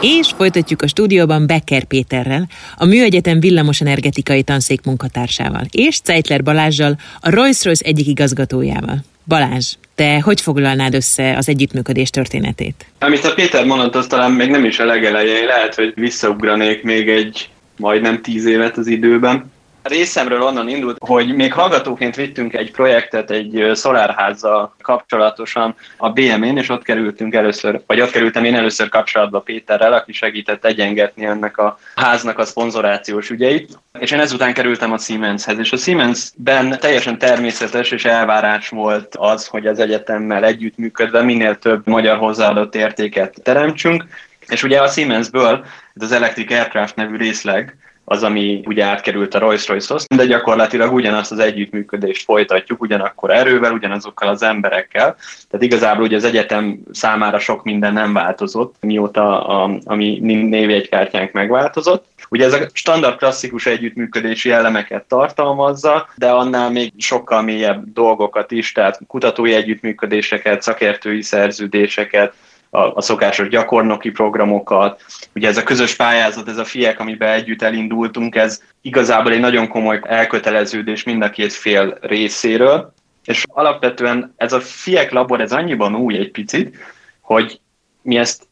És 0.00 0.30
folytatjuk 0.36 0.82
a 0.82 0.86
stúdióban 0.86 1.46
Becker 1.46 1.84
Péterrel, 1.84 2.48
a 2.76 2.84
Műegyetem 2.84 3.40
villamosenergetikai 3.40 4.42
tanszék 4.42 4.84
munkatársával, 4.84 5.62
és 5.70 6.00
Zeitler 6.04 6.42
Balázsjal, 6.42 6.96
a 7.20 7.30
Rolls-Royce 7.30 7.84
egyik 7.84 8.06
igazgatójával. 8.06 8.98
Balázs, 9.24 9.74
te 10.00 10.20
hogy 10.20 10.40
foglalnád 10.40 10.94
össze 10.94 11.36
az 11.36 11.48
együttműködés 11.48 12.10
történetét? 12.10 12.86
Amit 12.98 13.24
a 13.24 13.34
Péter 13.34 13.64
mondott, 13.64 13.94
az 13.94 14.06
talán 14.06 14.32
még 14.32 14.50
nem 14.50 14.64
is 14.64 14.78
a 14.78 14.84
legelején, 14.84 15.44
lehet, 15.44 15.74
hogy 15.74 15.92
visszaugranék 15.94 16.82
még 16.82 17.08
egy 17.08 17.48
majdnem 17.76 18.22
tíz 18.22 18.46
évet 18.46 18.76
az 18.76 18.86
időben 18.86 19.52
részemről 19.90 20.42
onnan 20.42 20.68
indult, 20.68 20.96
hogy 21.06 21.34
még 21.34 21.52
hallgatóként 21.52 22.16
vittünk 22.16 22.54
egy 22.54 22.70
projektet 22.70 23.30
egy 23.30 23.70
szolárházzal 23.72 24.74
kapcsolatosan 24.82 25.74
a 25.96 26.10
BM-én, 26.10 26.56
és 26.56 26.68
ott 26.68 26.82
kerültünk 26.82 27.34
először, 27.34 27.80
vagy 27.86 28.00
ott 28.00 28.10
kerültem 28.10 28.44
én 28.44 28.54
először 28.54 28.88
kapcsolatba 28.88 29.40
Péterrel, 29.40 29.92
aki 29.92 30.12
segített 30.12 30.64
egyengetni 30.64 31.24
ennek 31.24 31.58
a 31.58 31.78
háznak 31.94 32.38
a 32.38 32.44
szponzorációs 32.44 33.30
ügyeit. 33.30 33.78
És 33.98 34.10
én 34.10 34.20
ezután 34.20 34.54
kerültem 34.54 34.92
a 34.92 34.98
Siemenshez, 34.98 35.58
és 35.58 35.72
a 35.72 35.76
Siemensben 35.76 36.78
teljesen 36.80 37.18
természetes 37.18 37.90
és 37.90 38.04
elvárás 38.04 38.68
volt 38.68 39.16
az, 39.18 39.46
hogy 39.46 39.66
az 39.66 39.78
egyetemmel 39.78 40.44
együttműködve 40.44 41.22
minél 41.22 41.58
több 41.58 41.86
magyar 41.86 42.16
hozzáadott 42.16 42.74
értéket 42.74 43.40
teremtsünk, 43.42 44.04
és 44.48 44.62
ugye 44.62 44.80
a 44.80 44.88
Siemensből, 44.88 45.64
az 45.94 46.12
Electric 46.12 46.52
Aircraft 46.52 46.96
nevű 46.96 47.16
részleg, 47.16 47.76
az, 48.10 48.22
ami 48.22 48.62
ugye 48.64 48.84
átkerült 48.84 49.34
a 49.34 49.38
Rolls-Royce-hoz, 49.38 50.06
de 50.16 50.24
gyakorlatilag 50.24 50.92
ugyanazt 50.92 51.32
az 51.32 51.38
együttműködést 51.38 52.24
folytatjuk, 52.24 52.82
ugyanakkor 52.82 53.30
erővel, 53.30 53.72
ugyanazokkal 53.72 54.28
az 54.28 54.42
emberekkel. 54.42 55.16
Tehát 55.50 55.66
igazából 55.66 56.04
ugye 56.04 56.16
az 56.16 56.24
egyetem 56.24 56.80
számára 56.92 57.38
sok 57.38 57.64
minden 57.64 57.92
nem 57.92 58.12
változott, 58.12 58.74
mióta 58.80 59.46
a, 59.46 59.78
a 59.84 59.94
mi 59.94 60.18
névjegykártyánk 60.22 61.32
megváltozott. 61.32 62.04
Ugye 62.28 62.44
ez 62.44 62.52
a 62.52 62.68
standard 62.72 63.16
klasszikus 63.16 63.66
együttműködési 63.66 64.50
elemeket 64.50 65.04
tartalmazza, 65.04 66.08
de 66.16 66.30
annál 66.30 66.70
még 66.70 66.92
sokkal 66.96 67.42
mélyebb 67.42 67.92
dolgokat 67.92 68.50
is, 68.50 68.72
tehát 68.72 69.00
kutatói 69.06 69.54
együttműködéseket, 69.54 70.62
szakértői 70.62 71.22
szerződéseket, 71.22 72.34
a, 72.70 72.80
a 72.80 73.00
szokásos 73.00 73.48
gyakornoki 73.48 74.10
programokat. 74.10 75.04
Ugye 75.34 75.48
ez 75.48 75.56
a 75.56 75.62
közös 75.62 75.94
pályázat, 75.94 76.48
ez 76.48 76.56
a 76.56 76.64
FIEK, 76.64 77.00
amiben 77.00 77.32
együtt 77.32 77.62
elindultunk, 77.62 78.34
ez 78.34 78.62
igazából 78.80 79.32
egy 79.32 79.40
nagyon 79.40 79.68
komoly 79.68 80.00
elköteleződés 80.02 81.02
mind 81.02 81.22
a 81.22 81.30
két 81.30 81.52
fél 81.52 81.98
részéről, 82.00 82.92
és 83.24 83.44
alapvetően 83.48 84.34
ez 84.36 84.52
a 84.52 84.60
FIEK 84.60 85.10
labor, 85.10 85.40
ez 85.40 85.52
annyiban 85.52 85.94
új 85.94 86.16
egy 86.18 86.30
picit, 86.30 86.76
hogy 87.20 87.60
mi 88.02 88.16
ezt 88.16 88.48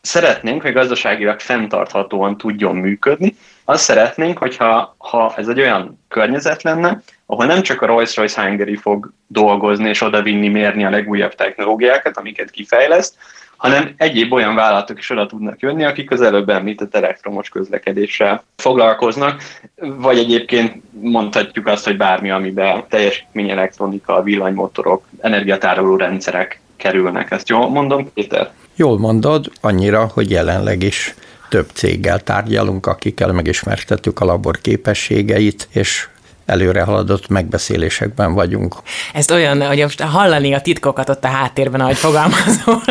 szeretnénk, 0.00 0.62
hogy 0.62 0.72
gazdaságilag 0.72 1.40
fenntarthatóan 1.40 2.36
tudjon 2.36 2.76
működni. 2.76 3.36
Azt 3.64 3.84
szeretnénk, 3.84 4.38
hogyha 4.38 4.94
ha 4.98 5.34
ez 5.36 5.48
egy 5.48 5.60
olyan 5.60 6.04
környezet 6.08 6.62
lenne, 6.62 7.02
ahol 7.26 7.46
nem 7.46 7.62
csak 7.62 7.82
a 7.82 7.86
Rolls-Royce 7.86 8.42
Hungary 8.42 8.76
fog 8.76 9.12
dolgozni 9.26 9.88
és 9.88 10.02
odavinni, 10.02 10.48
mérni 10.48 10.84
a 10.84 10.90
legújabb 10.90 11.34
technológiákat, 11.34 12.16
amiket 12.16 12.50
kifejleszt, 12.50 13.14
hanem 13.56 13.94
egyéb 13.96 14.32
olyan 14.32 14.54
vállalatok 14.54 14.98
is 14.98 15.10
oda 15.10 15.26
tudnak 15.26 15.60
jönni, 15.60 15.84
akik 15.84 16.10
az 16.10 16.20
előbb 16.20 16.48
említett 16.48 16.94
elektromos 16.94 17.48
közlekedéssel 17.48 18.44
foglalkoznak, 18.56 19.42
vagy 19.76 20.18
egyébként 20.18 20.82
mondhatjuk 21.00 21.66
azt, 21.66 21.84
hogy 21.84 21.96
bármi, 21.96 22.30
amiben 22.30 22.84
teljesítmény 22.88 23.50
elektronika, 23.50 24.22
villanymotorok, 24.22 25.04
energiatároló 25.20 25.96
rendszerek 25.96 26.60
kerülnek. 26.76 27.30
Ezt 27.30 27.48
jól 27.48 27.68
mondom, 27.68 28.12
Péter? 28.12 28.50
Jól 28.74 28.98
mondod, 28.98 29.46
annyira, 29.60 30.10
hogy 30.14 30.30
jelenleg 30.30 30.82
is 30.82 31.14
több 31.48 31.66
céggel 31.72 32.20
tárgyalunk, 32.22 32.86
akikkel 32.86 33.32
megismertettük 33.32 34.20
a 34.20 34.24
labor 34.24 34.58
képességeit, 34.60 35.68
és 35.72 36.08
előre 36.46 36.82
haladott 36.82 37.28
megbeszélésekben 37.28 38.34
vagyunk. 38.34 38.76
Ezt 39.12 39.30
olyan, 39.30 39.66
hogy 39.66 39.78
most 39.78 40.00
hallani 40.00 40.54
a 40.54 40.60
titkokat 40.60 41.08
ott 41.08 41.24
a 41.24 41.28
háttérben, 41.28 41.80
ahogy 41.80 41.96
fogalmazol. 41.96 42.82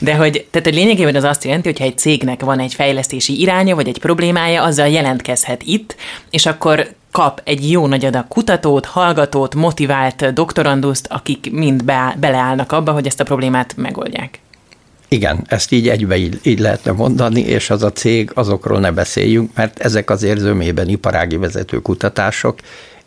De 0.00 0.14
hogy, 0.14 0.46
tehát 0.50 0.66
hogy 0.66 0.76
lényegében 0.76 1.14
az 1.14 1.24
azt 1.24 1.44
jelenti, 1.44 1.68
hogy 1.68 1.78
ha 1.78 1.84
egy 1.84 1.98
cégnek 1.98 2.40
van 2.40 2.58
egy 2.60 2.74
fejlesztési 2.74 3.40
iránya, 3.40 3.74
vagy 3.74 3.88
egy 3.88 3.98
problémája, 3.98 4.62
azzal 4.62 4.88
jelentkezhet 4.88 5.62
itt, 5.62 5.96
és 6.30 6.46
akkor 6.46 6.88
kap 7.12 7.40
egy 7.44 7.70
jó 7.70 7.86
nagy 7.86 8.04
adag 8.04 8.28
kutatót, 8.28 8.86
hallgatót, 8.86 9.54
motivált 9.54 10.32
doktoranduszt, 10.32 11.06
akik 11.10 11.50
mind 11.52 11.84
be, 11.84 12.16
beleállnak 12.20 12.72
abba, 12.72 12.92
hogy 12.92 13.06
ezt 13.06 13.20
a 13.20 13.24
problémát 13.24 13.76
megoldják. 13.76 14.38
Igen, 15.08 15.44
ezt 15.46 15.72
így 15.72 15.88
egybe 15.88 16.16
így, 16.16 16.38
így 16.42 16.58
lehetne 16.58 16.92
mondani, 16.92 17.40
és 17.40 17.70
az 17.70 17.82
a 17.82 17.92
cég, 17.92 18.30
azokról 18.34 18.80
ne 18.80 18.90
beszéljünk, 18.90 19.50
mert 19.54 19.78
ezek 19.78 20.10
az 20.10 20.26
zömében 20.36 20.88
iparági 20.88 21.36
vezető 21.36 21.78
kutatások, 21.78 22.58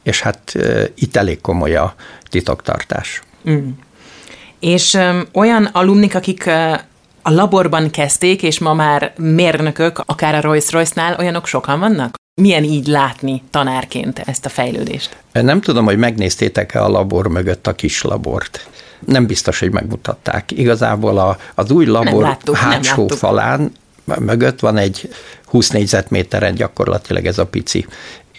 és 0.03 0.21
hát 0.21 0.53
itt 0.95 1.15
elég 1.15 1.41
komoly 1.41 1.75
a 1.75 1.95
titoktartás. 2.29 3.21
Mm. 3.49 3.69
És 4.59 4.93
um, 4.93 5.23
olyan 5.33 5.65
alumnik, 5.65 6.15
akik 6.15 6.43
uh, 6.47 6.79
a 7.21 7.31
laborban 7.31 7.89
kezdték, 7.89 8.43
és 8.43 8.59
ma 8.59 8.73
már 8.73 9.13
mérnökök, 9.17 10.03
akár 10.05 10.35
a 10.35 10.41
Rolls-Royce-nál, 10.41 11.15
olyanok 11.19 11.47
sokan 11.47 11.79
vannak? 11.79 12.15
Milyen 12.41 12.63
így 12.63 12.87
látni 12.87 13.41
tanárként 13.49 14.19
ezt 14.19 14.45
a 14.45 14.49
fejlődést? 14.49 15.17
Nem 15.31 15.61
tudom, 15.61 15.85
hogy 15.85 15.97
megnéztétek-e 15.97 16.83
a 16.83 16.89
labor 16.89 17.27
mögött 17.27 17.67
a 17.67 17.73
kis 17.73 18.01
labort 18.01 18.67
nem 19.05 19.25
biztos, 19.25 19.59
hogy 19.59 19.71
megmutatták. 19.71 20.51
Igazából 20.51 21.17
a, 21.17 21.37
az 21.55 21.71
új 21.71 21.85
labor 21.85 22.23
láttuk, 22.23 22.55
hátsó 22.55 23.07
falán 23.07 23.71
mögött 24.19 24.59
van 24.59 24.77
egy 24.77 25.09
20 25.45 25.69
négyzetméteren 25.69 26.55
gyakorlatilag 26.55 27.25
ez 27.25 27.37
a 27.37 27.45
pici 27.45 27.85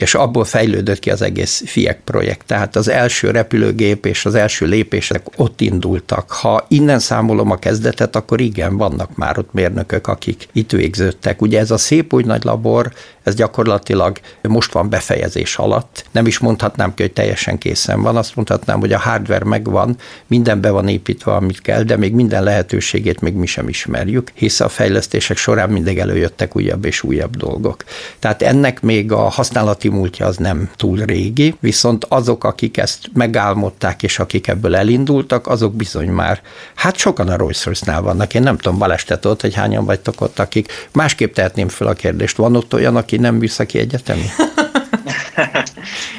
és 0.03 0.15
abból 0.15 0.45
fejlődött 0.45 0.99
ki 0.99 1.11
az 1.11 1.23
egész 1.23 1.63
FIEK 1.67 2.01
projekt. 2.05 2.47
Tehát 2.47 2.77
az 2.77 2.89
első 2.89 3.31
repülőgép 3.31 4.07
és 4.07 4.25
az 4.25 4.35
első 4.35 4.67
lépések 4.67 5.27
ott 5.37 5.61
indultak. 5.61 6.31
Ha 6.31 6.65
innen 6.69 6.99
számolom 6.99 7.51
a 7.51 7.57
kezdetet, 7.57 8.17
akkor 8.17 8.41
igen, 8.41 8.77
vannak 8.77 9.17
már 9.17 9.39
ott 9.39 9.53
mérnökök, 9.53 10.07
akik 10.07 10.49
itt 10.53 10.71
végződtek. 10.71 11.43
Ugye 11.43 11.59
ez 11.59 11.71
a 11.71 11.77
szép 11.77 12.13
új 12.13 12.23
nagy 12.23 12.45
labor, 12.45 12.93
ez 13.23 13.35
gyakorlatilag 13.35 14.19
most 14.43 14.73
van 14.73 14.89
befejezés 14.89 15.57
alatt. 15.57 16.05
Nem 16.11 16.27
is 16.27 16.39
mondhatnám 16.39 16.95
ki, 16.95 17.03
hogy 17.03 17.13
teljesen 17.13 17.59
készen 17.59 18.03
van, 18.03 18.17
azt 18.17 18.37
mondhatnám, 18.37 18.81
hogy 18.81 18.93
a 18.93 18.99
hardware 18.99 19.45
megvan, 19.45 19.97
minden 20.27 20.61
be 20.61 20.71
van 20.71 20.89
építve, 20.89 21.33
amit 21.33 21.61
kell, 21.61 21.83
de 21.83 21.97
még 21.97 22.13
minden 22.15 22.43
lehetőségét 22.43 23.21
még 23.21 23.35
mi 23.35 23.47
sem 23.47 23.69
ismerjük, 23.69 24.31
hisz 24.35 24.61
a 24.61 24.69
fejlesztések 24.69 25.37
során 25.37 25.71
mindig 25.71 25.99
előjöttek 25.99 26.57
újabb 26.57 26.85
és 26.85 27.03
újabb 27.03 27.37
dolgok. 27.37 27.85
Tehát 28.19 28.43
ennek 28.43 28.81
még 28.81 29.13
a 29.13 29.21
használati 29.29 29.89
múltja 29.93 30.27
az 30.27 30.37
nem 30.37 30.71
túl 30.77 30.97
régi, 30.97 31.55
viszont 31.61 32.05
azok, 32.09 32.45
akik 32.45 32.77
ezt 32.77 33.11
megálmodták, 33.15 34.03
és 34.03 34.19
akik 34.19 34.49
ebből 34.49 34.77
elindultak, 34.77 35.47
azok 35.47 35.75
bizony 35.75 36.09
már, 36.09 36.41
hát 36.75 36.97
sokan 36.97 37.29
a 37.29 37.37
Rolls 37.37 37.65
Royce-nál 37.65 38.03
vannak. 38.03 38.35
Én 38.35 38.43
nem 38.43 38.57
tudom, 38.57 38.79
Balázs, 38.79 39.03
te 39.05 39.19
hogy 39.41 39.55
hányan 39.55 39.85
vagytok 39.85 40.21
ott, 40.21 40.39
akik 40.39 40.89
másképp 40.93 41.35
tehetném 41.35 41.69
fel 41.69 41.87
a 41.87 41.93
kérdést. 41.93 42.37
Van 42.37 42.57
ott 42.57 42.75
olyan, 42.75 42.97
aki 42.97 43.17
nem 43.17 43.35
műszaki 43.35 43.79
egyetemi? 43.79 44.25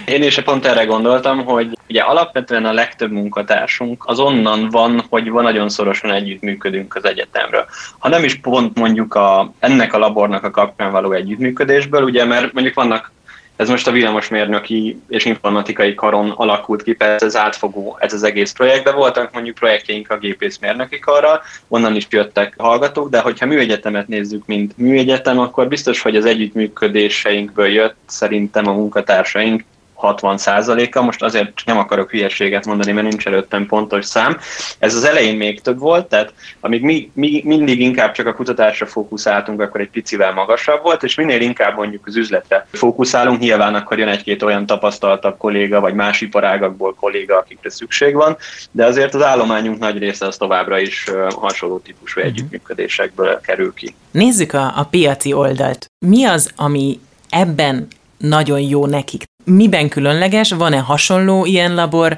Én 0.06 0.24
is 0.24 0.40
pont 0.40 0.66
erre 0.66 0.84
gondoltam, 0.86 1.46
hogy 1.46 1.78
ugye 1.90 2.02
alapvetően 2.02 2.66
a 2.66 2.74
legtöbb 2.74 3.12
munkatársunk 3.12 4.04
az 4.06 4.20
onnan 4.20 4.70
van, 4.70 5.06
hogy 5.10 5.30
van 5.30 5.44
nagyon 5.44 5.70
szorosan 5.70 6.12
együttműködünk 6.12 6.96
az 6.96 7.06
egyetemről. 7.06 7.66
Ha 8.00 8.10
nem 8.10 8.24
is 8.24 8.36
pont 8.36 8.78
mondjuk 8.78 9.16
a, 9.16 9.54
ennek 9.60 9.94
a 9.94 9.98
labornak 9.98 10.44
a 10.44 10.52
kapcsán 10.52 10.92
való 10.92 11.12
együttműködésből, 11.12 12.04
ugye 12.04 12.26
mert 12.26 12.54
mondjuk 12.54 12.76
vannak 12.76 13.12
Ez 13.56 13.70
most 13.70 13.88
a 13.88 13.92
villamosmérnöki 13.92 15.02
és 15.08 15.26
informatikai 15.26 15.94
karon 15.96 16.30
alakult 16.30 16.84
ki, 16.84 16.94
persze 16.94 17.26
ez 17.26 17.36
átfogó 17.36 17.98
ez 18.00 18.14
az 18.14 18.24
egész 18.24 18.52
projekt, 18.52 18.84
de 18.84 18.92
voltak 18.92 19.34
mondjuk 19.34 19.56
projektjeink 19.56 20.10
a 20.10 20.18
gépészmérnöki 20.18 21.00
karral, 21.00 21.42
onnan 21.68 21.96
is 21.96 22.08
jöttek 22.10 22.54
hallgatók, 22.58 23.10
de 23.10 23.20
hogyha 23.20 23.46
műegyetemet 23.46 24.08
nézzük, 24.08 24.46
mint 24.46 24.78
műegyetem, 24.78 25.40
akkor 25.40 25.68
biztos, 25.68 26.02
hogy 26.02 26.16
az 26.16 26.26
együttműködéseinkből 26.26 27.68
jött 27.68 27.96
szerintem 28.06 28.68
a 28.68 28.74
munkatársaink 28.74 29.64
60%-a, 30.04 31.02
most 31.02 31.24
azért 31.24 31.62
nem 31.66 31.78
akarok 31.78 32.10
hülyeséget 32.10 32.66
mondani, 32.66 32.92
mert 32.92 33.08
nincs 33.08 33.26
előttem 33.26 33.66
pontos 33.66 34.06
szám. 34.06 34.38
Ez 34.80 34.96
az 34.96 35.04
elején 35.04 35.38
még 35.38 35.62
több 35.62 35.80
volt, 35.80 36.06
tehát 36.06 36.34
amíg 36.60 36.82
mi, 36.82 37.12
mi 37.14 37.42
mindig 37.46 37.80
inkább 37.80 38.12
csak 38.12 38.28
a 38.28 38.34
kutatásra 38.34 38.86
fókuszáltunk, 38.86 39.62
akkor 39.62 39.82
egy 39.82 39.90
picivel 39.90 40.34
magasabb 40.34 40.82
volt, 40.82 41.04
és 41.04 41.16
minél 41.16 41.42
inkább 41.42 41.76
mondjuk 41.76 42.08
az 42.08 42.16
üzletre 42.16 42.68
fókuszálunk, 42.72 43.40
nyilván 43.40 43.76
akkor 43.76 44.00
jön 44.00 44.08
egy-két 44.08 44.44
olyan 44.44 44.66
tapasztaltabb 44.66 45.38
kolléga, 45.38 45.80
vagy 45.80 45.94
más 45.94 46.22
iparágakból 46.22 46.94
kolléga, 46.94 47.38
akikre 47.38 47.70
szükség 47.70 48.14
van, 48.14 48.38
de 48.72 48.86
azért 48.86 49.14
az 49.14 49.22
állományunk 49.22 49.80
nagy 49.80 49.98
része 49.98 50.26
az 50.26 50.38
továbbra 50.38 50.80
is 50.80 51.10
hasonló 51.30 51.78
típusú 51.78 52.20
mhm. 52.20 52.30
együttműködésekből 52.30 53.40
kerül 53.42 53.74
ki. 53.74 53.96
Nézzük 54.12 54.54
a, 54.54 54.74
a 54.76 54.84
piaci 54.84 55.34
oldalt. 55.34 55.86
Mi 56.06 56.26
az, 56.26 56.52
ami 56.56 57.00
ebben 57.30 57.88
nagyon 58.18 58.60
jó 58.60 58.86
nekik. 58.86 59.24
Miben 59.44 59.90
különleges? 59.90 60.52
Van-e 60.52 60.80
hasonló 60.80 61.46
ilyen 61.46 61.76
labor? 61.76 62.18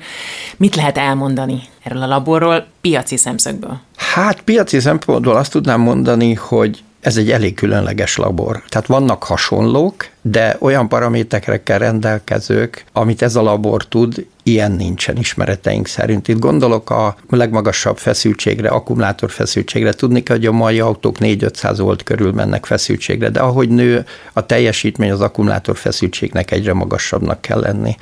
Mit 0.57 0.75
lehet 0.75 0.97
elmondani 0.97 1.61
erről 1.83 2.01
a 2.01 2.07
laborról 2.07 2.65
piaci 2.81 3.17
szemszögből? 3.17 3.79
Hát 3.95 4.41
piaci 4.41 4.79
szempontból 4.79 5.35
azt 5.35 5.51
tudnám 5.51 5.81
mondani, 5.81 6.33
hogy 6.33 6.83
ez 7.01 7.17
egy 7.17 7.31
elég 7.31 7.53
különleges 7.53 8.17
labor. 8.17 8.63
Tehát 8.69 8.87
vannak 8.87 9.23
hasonlók, 9.23 10.07
de 10.27 10.57
olyan 10.59 10.87
paraméterekkel 10.87 11.79
rendelkezők, 11.79 12.85
amit 12.91 13.21
ez 13.21 13.35
a 13.35 13.41
labor 13.41 13.85
tud, 13.87 14.25
ilyen 14.47 14.71
nincsen 14.71 15.17
ismereteink 15.17 15.87
szerint. 15.87 16.27
Itt 16.27 16.39
gondolok 16.39 16.89
a 16.89 17.15
legmagasabb 17.29 17.97
feszültségre, 17.97 18.69
akkumulátor 18.69 19.31
feszültségre. 19.31 19.93
Tudni 19.93 20.23
kell, 20.23 20.35
hogy 20.35 20.45
a 20.45 20.51
mai 20.51 20.79
autók 20.79 21.15
4-500 21.19 21.75
volt 21.77 22.03
körül 22.03 22.31
mennek 22.31 22.65
feszültségre, 22.65 23.29
de 23.29 23.39
ahogy 23.39 23.69
nő 23.69 24.05
a 24.33 24.45
teljesítmény, 24.45 25.11
az 25.11 25.21
akkumulátor 25.21 25.77
feszültségnek 25.77 26.51
egyre 26.51 26.73
magasabbnak 26.73 27.41
kell 27.41 27.59
lenni. 27.59 27.95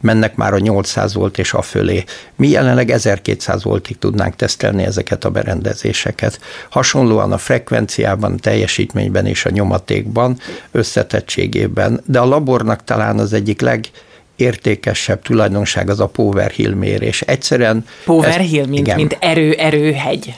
Mennek 0.00 0.36
már 0.36 0.52
a 0.52 0.58
800 0.58 1.14
volt 1.14 1.38
és 1.38 1.52
a 1.52 1.62
fölé. 1.62 2.04
Mi 2.36 2.48
jelenleg 2.48 2.90
1200 2.90 3.62
voltig 3.62 3.98
tudnánk 3.98 4.36
tesztelni 4.36 4.82
ezeket 4.82 5.24
a 5.24 5.30
berendezéseket. 5.30 6.40
Hasonlóan 6.68 7.32
a 7.32 7.38
frekvenciában, 7.38 8.36
teljesítményben 8.36 9.26
és 9.26 9.44
a 9.44 9.50
nyomatékban, 9.50 10.38
összetettségében, 10.70 11.69
de 12.04 12.18
a 12.18 12.24
labornak 12.24 12.84
talán 12.84 13.18
az 13.18 13.32
egyik 13.32 13.60
leg 13.60 13.90
értékesebb 14.40 15.22
tulajdonság 15.22 15.90
az 15.90 16.00
a 16.00 16.06
Power 16.06 16.50
Hill 16.50 16.74
mérés. 16.74 17.20
Egyszerűen... 17.20 17.84
Power 18.04 18.40
Hill, 18.40 18.66
mint, 18.66 18.86
igen. 18.86 18.96
mint 18.96 19.16
erő, 19.20 19.52
erőhegy. 19.52 20.34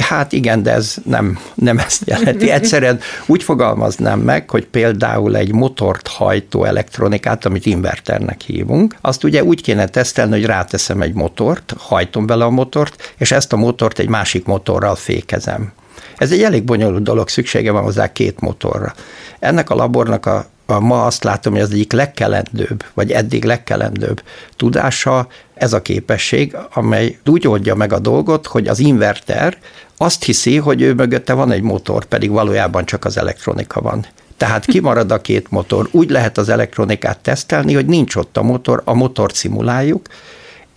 Hát 0.00 0.32
igen, 0.32 0.62
de 0.62 0.72
ez 0.72 0.96
nem, 1.04 1.38
nem 1.54 1.78
ezt 1.86 2.02
jelenti. 2.04 2.50
Egyszerűen 2.50 3.00
úgy 3.26 3.42
fogalmaznám 3.42 4.20
meg, 4.20 4.50
hogy 4.50 4.66
például 4.66 5.36
egy 5.36 5.52
motort 5.52 6.06
hajtó 6.06 6.64
elektronikát, 6.64 7.44
amit 7.44 7.66
inverternek 7.66 8.40
hívunk, 8.40 8.96
azt 9.00 9.24
ugye 9.24 9.44
úgy 9.44 9.62
kéne 9.62 9.86
tesztelni, 9.86 10.32
hogy 10.32 10.46
ráteszem 10.46 11.02
egy 11.02 11.14
motort, 11.14 11.74
hajtom 11.78 12.26
bele 12.26 12.44
a 12.44 12.50
motort, 12.50 13.14
és 13.18 13.30
ezt 13.30 13.52
a 13.52 13.56
motort 13.56 13.98
egy 13.98 14.08
másik 14.08 14.44
motorral 14.44 14.94
fékezem. 14.94 15.72
Ez 16.16 16.32
egy 16.32 16.42
elég 16.42 16.64
bonyolult 16.64 17.02
dolog, 17.02 17.28
szüksége 17.28 17.70
van 17.70 17.82
hozzá 17.82 18.12
két 18.12 18.40
motorra. 18.40 18.94
Ennek 19.38 19.70
a 19.70 19.74
labornak 19.74 20.26
a 20.26 20.46
a 20.70 20.80
ma 20.80 21.04
azt 21.04 21.24
látom, 21.24 21.52
hogy 21.52 21.62
az 21.62 21.70
egyik 21.70 21.92
legkelendőbb, 21.92 22.84
vagy 22.94 23.12
eddig 23.12 23.44
legkelendőbb 23.44 24.22
tudása 24.56 25.28
ez 25.54 25.72
a 25.72 25.82
képesség, 25.82 26.56
amely 26.72 27.18
úgy 27.26 27.48
oldja 27.48 27.74
meg 27.74 27.92
a 27.92 27.98
dolgot, 27.98 28.46
hogy 28.46 28.68
az 28.68 28.78
inverter 28.78 29.58
azt 29.96 30.24
hiszi, 30.24 30.56
hogy 30.56 30.82
ő 30.82 30.94
mögötte 30.94 31.32
van 31.32 31.52
egy 31.52 31.62
motor, 31.62 32.04
pedig 32.04 32.30
valójában 32.30 32.84
csak 32.84 33.04
az 33.04 33.18
elektronika 33.18 33.80
van. 33.80 34.06
Tehát 34.36 34.64
kimarad 34.72 35.10
a 35.10 35.20
két 35.20 35.50
motor. 35.50 35.88
Úgy 35.90 36.10
lehet 36.10 36.38
az 36.38 36.48
elektronikát 36.48 37.18
tesztelni, 37.18 37.74
hogy 37.74 37.86
nincs 37.86 38.16
ott 38.16 38.36
a 38.36 38.42
motor, 38.42 38.82
a 38.84 38.94
motort 38.94 39.34
szimuláljuk, 39.34 40.06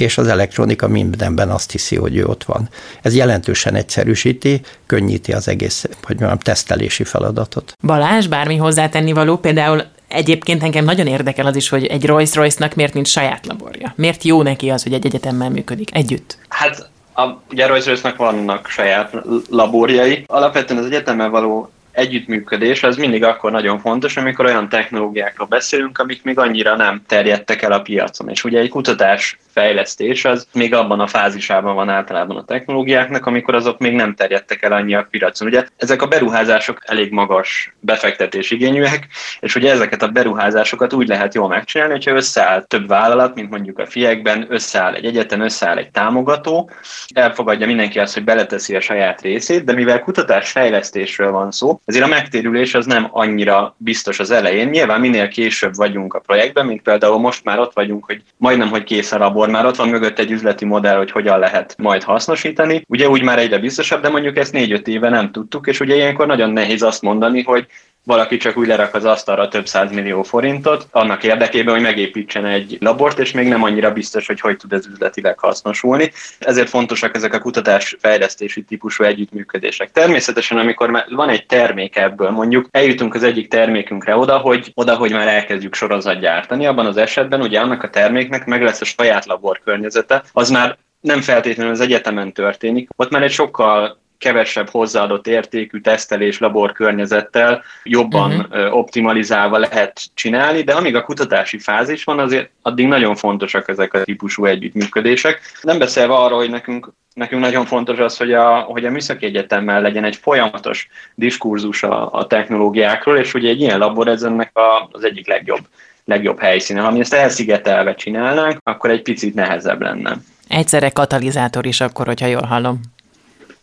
és 0.02 0.18
az 0.18 0.28
elektronika 0.28 0.88
mindenben 0.88 1.50
azt 1.50 1.72
hiszi, 1.72 1.96
hogy 1.96 2.18
ő 2.18 2.26
ott 2.26 2.44
van. 2.44 2.70
Ez 3.02 3.16
jelentősen 3.16 3.76
egyszerűsíti, 3.76 4.62
könnyíti 4.86 5.32
az 5.32 5.48
egész, 5.48 5.86
hogy 6.04 6.20
mondjam, 6.20 6.40
tesztelési 6.40 7.04
feladatot. 7.04 7.74
Balázs, 7.86 8.28
bármi 8.28 8.56
hozzátenni 8.56 9.14
való, 9.14 9.38
például 9.38 9.84
Egyébként 10.14 10.64
engem 10.64 10.84
nagyon 10.84 11.08
érdekel 11.08 11.46
az 11.46 11.56
is, 11.56 11.70
hogy 11.70 11.86
egy 11.86 12.06
Rolls-Royce-nak 12.06 12.74
miért 12.74 12.94
nincs 12.94 13.08
saját 13.08 13.46
laborja. 13.48 13.94
Miért 13.96 14.24
jó 14.24 14.42
neki 14.42 14.70
az, 14.70 14.84
hogy 14.84 14.94
egy 14.94 15.06
egyetemmel 15.06 15.50
működik 15.50 15.96
együtt? 15.96 16.38
Hát 16.50 16.90
a, 17.14 17.24
ugye 17.50 17.68
Rolls-Royce-nak 17.68 18.18
vannak 18.18 18.68
saját 18.68 19.16
laborjai. 19.50 20.24
Alapvetően 20.28 20.80
az 20.80 20.86
egyetemmel 20.86 21.30
való 21.30 21.72
együttműködés 21.92 22.84
az 22.84 22.96
mindig 22.96 23.24
akkor 23.24 23.52
nagyon 23.52 23.80
fontos, 23.80 24.18
amikor 24.18 24.46
olyan 24.46 24.70
technológiákról 24.70 25.48
beszélünk, 25.48 25.98
amik 25.98 26.24
még 26.24 26.38
annyira 26.38 26.76
nem 26.76 27.02
terjedtek 27.08 27.62
el 27.62 27.72
a 27.72 27.82
piacon. 27.82 28.30
És 28.30 28.44
ugye 28.44 28.60
egy 28.60 28.70
kutatás 28.70 29.38
fejlesztés 29.54 30.26
az 30.26 30.48
még 30.54 30.74
abban 30.74 31.00
a 31.00 31.08
fázisában 31.08 31.76
van 31.76 31.90
általában 31.90 32.38
a 32.38 32.44
technológiáknak, 32.44 33.26
amikor 33.26 33.56
azok 33.56 33.80
még 33.80 33.94
nem 33.94 34.16
terjedtek 34.16 34.64
el 34.64 34.72
annyi 34.72 34.96
a 34.96 35.08
piacon. 35.10 35.48
Ugye 35.48 35.66
ezek 35.78 36.02
a 36.02 36.08
beruházások 36.08 36.80
elég 36.86 37.12
magas 37.12 37.74
befektetés 37.80 38.52
igényűek, 38.52 39.08
és 39.40 39.56
ugye 39.56 39.72
ezeket 39.72 40.02
a 40.02 40.08
beruházásokat 40.08 40.94
úgy 40.94 41.08
lehet 41.08 41.34
jól 41.34 41.48
megcsinálni, 41.48 41.94
hogyha 41.94 42.16
összeáll 42.16 42.64
több 42.64 42.88
vállalat, 42.88 43.36
mint 43.36 43.50
mondjuk 43.50 43.80
a 43.80 43.86
fiekben, 43.86 44.46
összeáll 44.50 44.94
egy 44.94 45.06
egyetem, 45.06 45.42
összeáll 45.42 45.78
egy 45.78 45.92
támogató, 45.92 46.70
elfogadja 47.14 47.66
mindenki 47.66 48.00
azt, 48.00 48.14
hogy 48.14 48.24
beleteszi 48.24 48.76
a 48.76 48.82
saját 48.82 49.22
részét, 49.22 49.64
de 49.64 49.74
mivel 49.74 50.00
kutatás 50.00 50.52
fejlesztésről 50.52 51.32
van 51.32 51.52
szó, 51.52 51.82
ezért 51.86 52.06
a 52.06 52.08
megtérülés 52.08 52.74
az 52.74 52.86
nem 52.86 53.08
annyira 53.12 53.76
biztos 53.78 54.20
az 54.20 54.32
elején. 54.32 54.68
Nyilván 54.68 55.00
minél 55.00 55.28
később 55.28 55.76
vagyunk 55.76 56.14
a 56.14 56.20
projektben, 56.20 56.66
mint 56.66 56.82
például 56.82 57.20
most 57.20 57.44
már 57.44 57.60
ott 57.60 57.74
vagyunk, 57.74 58.06
hogy 58.06 58.22
majdnem, 58.38 58.70
hogy 58.70 58.84
kész 58.84 59.12
a 59.12 59.18
labor, 59.42 59.62
már 59.62 59.66
ott 59.66 59.76
van 59.76 59.90
mögött 59.90 60.20
egy 60.20 60.32
üzleti 60.32 60.66
modell, 60.66 60.98
hogy 60.98 61.12
hogyan 61.12 61.40
lehet 61.40 61.76
majd 61.78 62.04
hasznosítani. 62.04 62.84
Ugye 62.88 63.10
úgy 63.10 63.24
már 63.24 63.40
egyre 63.40 63.58
biztosabb, 63.58 64.02
de 64.02 64.10
mondjuk 64.10 64.38
ezt 64.38 64.54
négy-öt 64.54 64.88
éve 64.88 65.10
nem 65.10 65.32
tudtuk, 65.32 65.68
és 65.68 65.80
ugye 65.80 65.96
ilyenkor 65.96 66.28
nagyon 66.28 66.50
nehéz 66.50 66.82
azt 66.82 67.02
mondani, 67.02 67.44
hogy 67.44 67.68
valaki 68.04 68.38
csak 68.38 68.58
úgy 68.58 68.68
lerak 68.68 68.94
az 68.94 69.06
asztalra 69.06 69.48
több 69.48 69.68
száz 69.68 69.92
millió 69.92 70.24
forintot, 70.24 70.88
annak 70.92 71.24
érdekében, 71.24 71.74
hogy 71.74 71.84
megépítsen 71.84 72.46
egy 72.46 72.78
labort, 72.80 73.20
és 73.20 73.32
még 73.32 73.48
nem 73.48 73.64
annyira 73.64 73.94
biztos, 73.94 74.28
hogy 74.28 74.40
hogy 74.40 74.58
tud 74.58 74.74
ez 74.74 74.88
üzletileg 74.88 75.40
hasznosulni. 75.40 76.12
Ezért 76.40 76.70
fontosak 76.70 77.16
ezek 77.16 77.34
a 77.34 77.40
kutatás 77.40 77.98
fejlesztési 78.00 78.64
típusú 78.64 79.04
együttműködések. 79.04 79.92
Természetesen, 79.92 80.58
amikor 80.58 81.06
van 81.10 81.30
egy 81.30 81.46
termék 81.46 81.96
ebből, 81.96 82.30
mondjuk 82.30 82.68
eljutunk 82.72 83.14
az 83.14 83.24
egyik 83.24 83.48
termékünkre 83.48 84.16
oda, 84.16 84.38
hogy, 84.38 84.72
oda, 84.76 84.96
hogy 84.96 85.12
már 85.12 85.28
elkezdjük 85.28 85.76
sorozat 85.76 86.20
gyártani, 86.20 86.66
abban 86.66 86.86
az 86.86 86.98
esetben 86.98 87.42
ugye 87.42 87.60
annak 87.60 87.84
a 87.84 87.90
terméknek 87.90 88.46
meg 88.46 88.64
lesz 88.64 88.82
a 88.82 88.86
saját 88.86 89.26
labor 89.32 89.60
környezete, 89.64 90.24
az 90.32 90.50
már 90.50 90.78
nem 91.00 91.22
feltétlenül 91.22 91.72
az 91.72 91.80
egyetemen 91.80 92.34
történik, 92.34 92.90
ott 92.96 93.10
már 93.10 93.24
egy 93.24 93.32
sokkal 93.32 94.00
kevesebb 94.22 94.70
hozzáadott 94.70 95.28
értékű 95.28 95.80
tesztelés 95.80 96.40
labor 96.40 96.72
környezettel 96.72 97.64
jobban 97.84 98.32
uh-huh. 98.32 98.76
optimalizálva 98.76 99.58
lehet 99.58 100.02
csinálni, 100.14 100.62
de 100.62 100.74
amíg 100.74 100.96
a 100.96 101.04
kutatási 101.04 101.60
fázis 101.60 102.04
van, 102.04 102.20
azért 102.20 102.50
addig 102.62 102.88
nagyon 102.88 103.16
fontosak 103.16 103.68
ezek 103.68 103.94
a 103.94 104.04
típusú 104.04 104.46
együttműködések. 104.46 105.42
Nem 105.62 105.78
beszélve 105.78 106.14
arról, 106.14 106.38
hogy 106.38 106.50
nekünk 106.50 106.94
nekünk 107.14 107.42
nagyon 107.42 107.66
fontos 107.66 107.98
az, 107.98 108.18
hogy 108.18 108.34
a, 108.34 108.60
hogy 108.60 108.86
a 108.86 108.90
műszaki 108.90 109.26
egyetemmel 109.26 109.82
legyen 109.82 110.04
egy 110.04 110.16
folyamatos 110.16 110.88
diskurzus 111.16 111.84
a, 111.84 112.14
a 112.14 112.28
technológiákról, 112.28 113.18
és 113.18 113.34
ugye 113.34 113.50
egy 113.50 113.62
ilyen 113.62 113.80
labor 113.80 114.08
ez 114.08 114.24
ennek 114.24 114.58
a, 114.58 114.90
az 114.92 115.04
egyik 115.04 115.28
legjobb, 115.28 115.68
legjobb 116.06 116.40
helyszíne. 116.40 116.82
Ha 116.82 116.92
mi 116.92 117.00
ezt 117.00 117.14
elszigetelve 117.14 117.96
csinálnánk, 117.96 118.58
akkor 118.64 118.90
egy 118.90 119.02
picit 119.02 119.34
nehezebb 119.34 119.82
lenne. 119.82 120.18
Egyszerre 120.48 120.90
katalizátor 120.90 121.66
is 121.66 121.82
akkor, 121.82 122.06
hogyha 122.06 122.26
jól 122.26 122.46
hallom. 122.46 122.80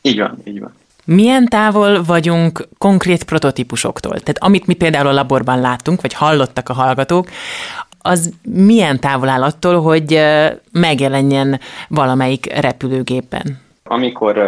Így 0.03 0.19
van, 0.19 0.43
így 0.45 0.61
van. 0.61 0.75
Milyen 1.05 1.47
távol 1.47 2.03
vagyunk 2.03 2.69
konkrét 2.79 3.25
prototípusoktól? 3.25 4.13
Tehát 4.13 4.39
amit 4.39 4.67
mi 4.67 4.75
például 4.75 5.07
a 5.07 5.13
laborban 5.13 5.61
láttunk, 5.61 6.01
vagy 6.01 6.13
hallottak 6.13 6.69
a 6.69 6.73
hallgatók, 6.73 7.29
az 7.99 8.33
milyen 8.43 9.01
távol 9.01 9.29
áll 9.29 9.43
attól, 9.43 9.81
hogy 9.81 10.21
megjelenjen 10.73 11.61
valamelyik 11.89 12.61
repülőgépen? 12.61 13.61
Amikor 13.85 14.39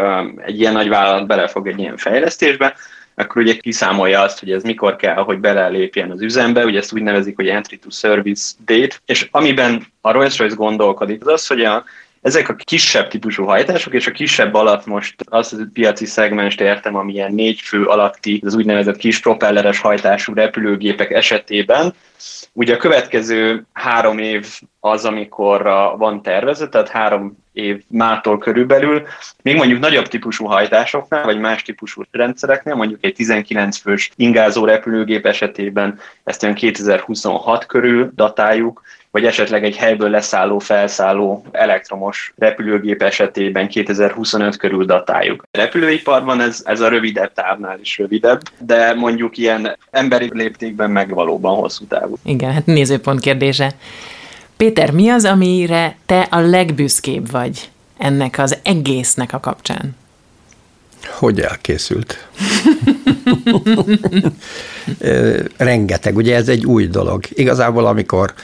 egy 0.46 0.61
ilyen 0.61 0.72
nagy 0.72 0.88
vállalat 0.88 1.26
belefog 1.26 1.68
egy 1.68 1.79
ilyen 1.79 1.96
fejlesztésbe, 1.96 2.74
akkor 3.14 3.42
ugye 3.42 3.57
kiszámolja 3.57 4.20
azt, 4.20 4.38
hogy 4.38 4.53
ez 4.53 4.62
mikor 4.62 4.96
kell, 4.96 5.14
hogy 5.14 5.38
belelépjen 5.38 6.11
az 6.11 6.23
üzembe, 6.23 6.64
ugye 6.64 6.79
ezt 6.79 6.92
úgy 6.92 7.03
nevezik, 7.03 7.37
hogy 7.37 7.49
entry 7.49 7.79
to 7.79 7.90
service 7.90 8.53
date, 8.64 8.96
és 9.07 9.29
amiben 9.31 9.87
a 10.01 10.11
Rolls-Royce 10.11 10.57
gondolkodik, 10.57 11.20
az 11.20 11.27
az, 11.27 11.46
hogy 11.46 11.64
a 11.64 11.85
ezek 12.23 12.49
a 12.49 12.55
kisebb 12.55 13.09
típusú 13.09 13.44
hajtások, 13.44 13.94
és 13.94 14.07
a 14.07 14.11
kisebb 14.11 14.55
alatt 14.55 14.87
most 14.87 15.14
azt 15.29 15.53
a 15.53 15.57
piaci 15.73 16.07
szegmest 16.07 16.61
értem, 16.61 16.96
amilyen 16.96 17.33
négy 17.33 17.61
fő 17.61 17.85
alatti, 17.85 18.42
az 18.44 18.55
úgynevezett 18.55 18.96
kis 18.96 19.20
propelleres 19.20 19.79
hajtású 19.79 20.35
repülőgépek 20.35 21.11
esetében, 21.11 21.94
Ugye 22.52 22.74
a 22.74 22.78
következő 22.78 23.66
három 23.72 24.18
év 24.18 24.46
az, 24.80 25.04
amikor 25.04 25.62
van 25.96 26.22
tervezet, 26.22 26.70
tehát 26.70 26.88
három 26.88 27.38
év 27.52 27.83
mától 27.88 28.38
körülbelül, 28.38 29.02
még 29.42 29.56
mondjuk 29.56 29.80
nagyobb 29.80 30.09
típusú 30.09 30.44
hajtásoknál, 30.44 31.24
vagy 31.24 31.38
más 31.38 31.62
típusú 31.62 32.02
rendszereknél, 32.11 32.74
mondjuk 32.74 33.04
egy 33.04 33.14
19 33.14 33.76
fős 33.76 34.11
ingázó 34.16 34.64
repülőgép 34.64 35.26
esetében 35.26 35.98
ezt 36.24 36.42
olyan 36.42 36.54
2026 36.54 37.66
körül 37.66 38.12
datáljuk, 38.14 38.83
vagy 39.11 39.24
esetleg 39.24 39.64
egy 39.64 39.76
helyből 39.76 40.11
leszálló, 40.11 40.59
felszálló 40.59 41.44
elektromos 41.50 42.33
repülőgép 42.37 43.02
esetében 43.02 43.68
2025 43.68 44.56
körül 44.56 44.85
datáljuk. 44.85 45.42
A 45.50 45.59
repülőiparban 45.59 46.40
ez, 46.40 46.62
ez 46.64 46.80
a 46.80 46.88
rövidebb 46.88 47.33
távnál 47.33 47.80
is 47.80 47.98
rövidebb, 47.98 48.40
de 48.59 48.94
mondjuk 48.94 49.37
ilyen 49.37 49.76
emberi 49.90 50.30
léptékben 50.33 50.90
meg 50.90 51.14
valóban 51.14 51.56
hosszú 51.56 51.85
távú. 51.85 52.10
Igen, 52.25 52.53
hát 52.53 52.66
nézőpont 52.66 53.20
kérdése. 53.20 53.75
Péter, 54.57 54.90
mi 54.90 55.09
az, 55.09 55.25
amire 55.25 55.96
te 56.07 56.20
a 56.20 56.38
legbüszkébb 56.38 57.31
vagy 57.31 57.70
ennek 57.99 58.38
az 58.38 58.57
egésznek 58.62 59.33
a 59.33 59.40
kapcsán? 59.40 59.96
Hogy 61.18 61.40
elkészült? 61.40 62.16
Rengeteg, 65.57 66.16
ugye 66.16 66.37
ez 66.37 66.49
egy 66.49 66.66
új 66.66 66.87
dolog. 66.87 67.25
Igazából, 67.29 67.87
amikor 67.87 68.35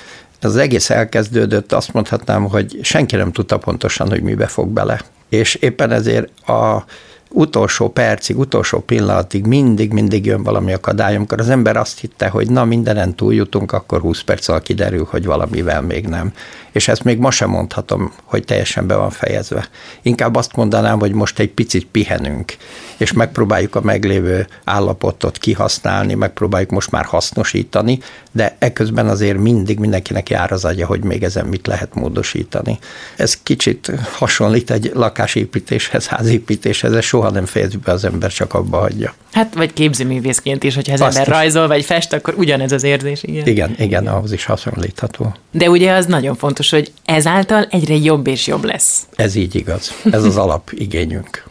ez 0.41 0.51
az 0.51 0.57
egész 0.57 0.91
elkezdődött, 0.91 1.73
azt 1.73 1.93
mondhatnám, 1.93 2.45
hogy 2.45 2.79
senki 2.83 3.17
nem 3.17 3.33
tudta 3.33 3.59
pontosan, 3.59 4.09
hogy 4.09 4.23
mibe 4.23 4.47
fog 4.47 4.69
bele. 4.69 5.01
És 5.29 5.55
éppen 5.55 5.91
ezért 5.91 6.49
a 6.49 6.85
utolsó 7.37 7.89
percig, 7.89 8.39
utolsó 8.39 8.79
pillanatig 8.81 9.47
mindig, 9.47 9.93
mindig 9.93 10.27
jön 10.27 10.43
valami 10.43 10.73
akadály. 10.73 11.17
Amikor 11.17 11.41
az 11.41 11.49
ember 11.49 11.77
azt 11.77 12.01
hitte, 12.01 12.29
hogy 12.29 12.51
na 12.51 12.65
mindenen 12.65 13.15
túljutunk, 13.15 13.73
akkor 13.73 14.01
20 14.01 14.21
perc 14.21 14.49
alatt 14.49 14.63
kiderül, 14.63 15.07
hogy 15.11 15.25
valamivel 15.25 15.83
még 15.83 16.07
nem. 16.07 16.33
És 16.73 16.89
ezt 16.89 17.05
még 17.05 17.19
ma 17.19 17.31
sem 17.31 17.51
mondhatom, 17.51 18.13
hogy 18.25 18.45
teljesen 18.45 18.87
be 18.87 18.97
van 18.97 19.11
fejezve. 19.11 19.69
Inkább 20.03 20.35
azt 20.35 20.57
mondanám, 20.57 20.99
hogy 20.99 21.13
most 21.13 21.39
egy 21.39 21.51
picit 21.51 21.87
pihenünk, 21.87 22.57
és 22.97 23.13
megpróbáljuk 23.13 23.75
a 23.75 23.81
meglévő 23.81 24.47
állapotot 24.65 25.39
kihasználni, 25.39 26.15
megpróbáljuk 26.15 26.71
most 26.71 26.91
már 26.91 27.05
hasznosítani, 27.05 27.99
de 28.37 28.57
eközben 28.59 29.09
azért 29.09 29.39
mindig 29.39 29.79
mindenkinek 29.79 30.31
jár 30.31 30.53
az 30.53 30.65
agya, 30.65 30.87
hogy 30.87 31.03
még 31.05 31.23
ezen 31.23 31.47
mit 31.47 31.67
lehet 31.67 31.95
módosítani. 31.95 32.79
Ez 33.17 33.37
kicsit 33.43 33.93
hasonlít 34.13 34.71
egy 34.71 34.91
lakásépítéshez, 34.95 36.07
házépítéshez, 36.07 36.93
ez 36.93 37.05
soha 37.05 37.31
nem 37.31 37.47
fejezi 37.47 37.77
be 37.77 37.93
az 37.93 38.05
ember, 38.05 38.33
csak 38.33 38.55
abba 38.55 38.79
hagyja. 38.79 39.15
Hát, 39.33 39.55
vagy 39.55 39.73
képzőművészként 39.73 40.63
is, 40.63 40.75
hogyha 40.75 40.93
az 40.93 41.01
Azt 41.01 41.17
ember 41.17 41.33
is. 41.33 41.39
rajzol, 41.39 41.67
vagy 41.67 41.85
fest, 41.85 42.13
akkor 42.13 42.35
ugyanez 42.37 42.73
az 42.73 42.83
érzés, 42.83 43.23
igen. 43.23 43.47
Igen, 43.47 43.75
igen, 43.79 44.07
ahhoz 44.07 44.33
is 44.33 44.45
hasonlítható. 44.45 45.35
De 45.51 45.71
ugye 45.71 45.93
az 45.93 46.07
nagyon 46.07 46.35
fontos, 46.37 46.71
hogy 46.71 46.93
ezáltal 47.05 47.67
egyre 47.71 47.95
jobb 47.95 48.27
és 48.27 48.47
jobb 48.47 48.65
lesz. 48.65 49.03
Ez 49.15 49.35
így 49.35 49.55
igaz. 49.55 49.93
Ez 50.11 50.25
az 50.25 50.37
alapigényünk. 50.47 51.45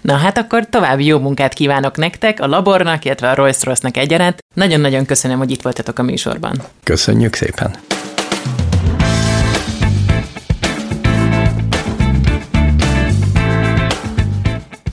Na 0.00 0.16
hát 0.16 0.38
akkor 0.38 0.66
további 0.68 1.04
jó 1.04 1.18
munkát 1.18 1.52
kívánok 1.52 1.96
nektek, 1.96 2.40
a 2.40 2.46
labornak, 2.46 3.04
illetve 3.04 3.30
a 3.30 3.34
Rolls-Royce-nak 3.34 3.96
egyaránt. 3.96 4.38
Nagyon-nagyon 4.54 5.04
köszönöm, 5.04 5.38
hogy 5.38 5.50
itt 5.50 5.62
voltatok 5.62 5.98
a 5.98 6.02
műsorban. 6.02 6.62
Köszönjük 6.82 7.34
szépen! 7.34 7.76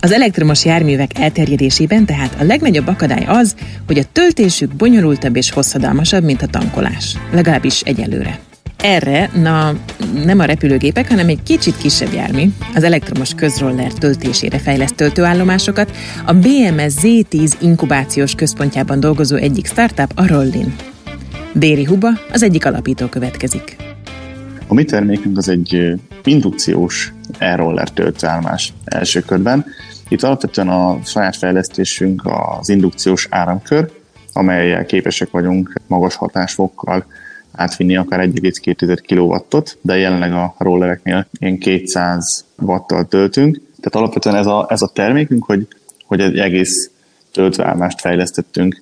Az 0.06 0.12
elektromos 0.12 0.66
járművek 0.66 1.20
elterjedésében 1.20 2.06
tehát 2.06 2.36
a 2.40 2.44
legnagyobb 2.44 2.88
akadály 2.88 3.26
az, 3.28 3.56
hogy 3.88 3.98
a 3.98 4.04
töltésük 4.12 4.76
bonyolultabb 4.76 5.36
és 5.36 5.52
hosszadalmasabb, 5.52 6.24
mint 6.24 6.42
a 6.42 6.48
tankolás. 6.48 7.18
Legalábbis 7.32 7.82
egyelőre. 7.82 8.40
Erre, 8.88 9.30
na, 9.34 9.74
nem 10.26 10.40
a 10.40 10.44
repülőgépek, 10.44 11.10
hanem 11.10 11.28
egy 11.28 11.44
kicsit 11.44 11.78
kisebb 11.78 12.14
jármű, 12.14 12.44
az 12.76 12.84
elektromos 12.84 13.34
közroller 13.34 13.94
töltésére 13.94 14.60
fejleszt 14.60 14.96
töltőállomásokat, 14.96 15.92
a 16.26 16.34
BMS 16.34 16.94
Z10 17.02 17.54
inkubációs 17.62 18.36
központjában 18.36 19.00
dolgozó 19.00 19.36
egyik 19.36 19.66
startup 19.66 20.12
a 20.16 20.28
Rollin. 20.28 20.76
Déri 21.54 21.84
Huba 21.84 22.10
az 22.32 22.44
egyik 22.44 22.66
alapító 22.66 23.08
következik. 23.08 23.76
A 24.68 24.74
mi 24.74 24.84
termékünk 24.84 25.38
az 25.38 25.50
egy 25.50 25.94
indukciós 26.24 27.14
e-roller 27.38 27.90
töltőállomás 27.90 28.74
első 28.84 29.20
körben. 29.20 29.66
Itt 30.10 30.24
alapvetően 30.24 30.70
a 30.70 31.00
saját 31.04 31.36
fejlesztésünk 31.36 32.22
az 32.26 32.70
indukciós 32.70 33.28
áramkör, 33.30 33.92
amelyel 34.34 34.86
képesek 34.86 35.32
vagyunk 35.32 35.74
magas 35.88 36.16
hatásfokkal 36.16 37.06
átvinni 37.56 37.96
akár 37.96 38.20
1,2 38.20 39.00
kW-ot, 39.08 39.78
de 39.82 39.98
jelenleg 39.98 40.34
a 40.34 40.56
rollereknél 40.58 41.28
ilyen 41.40 41.58
200 41.58 42.46
wattal 42.60 43.06
töltünk. 43.06 43.56
Tehát 43.56 43.96
alapvetően 43.96 44.36
ez 44.36 44.46
a, 44.46 44.66
ez 44.70 44.82
a 44.82 44.92
termékünk, 44.94 45.46
hogy, 45.46 45.68
hogy 46.06 46.20
egy 46.20 46.38
egész 46.38 46.90
töltőállást 47.32 48.00
fejlesztettünk 48.02 48.82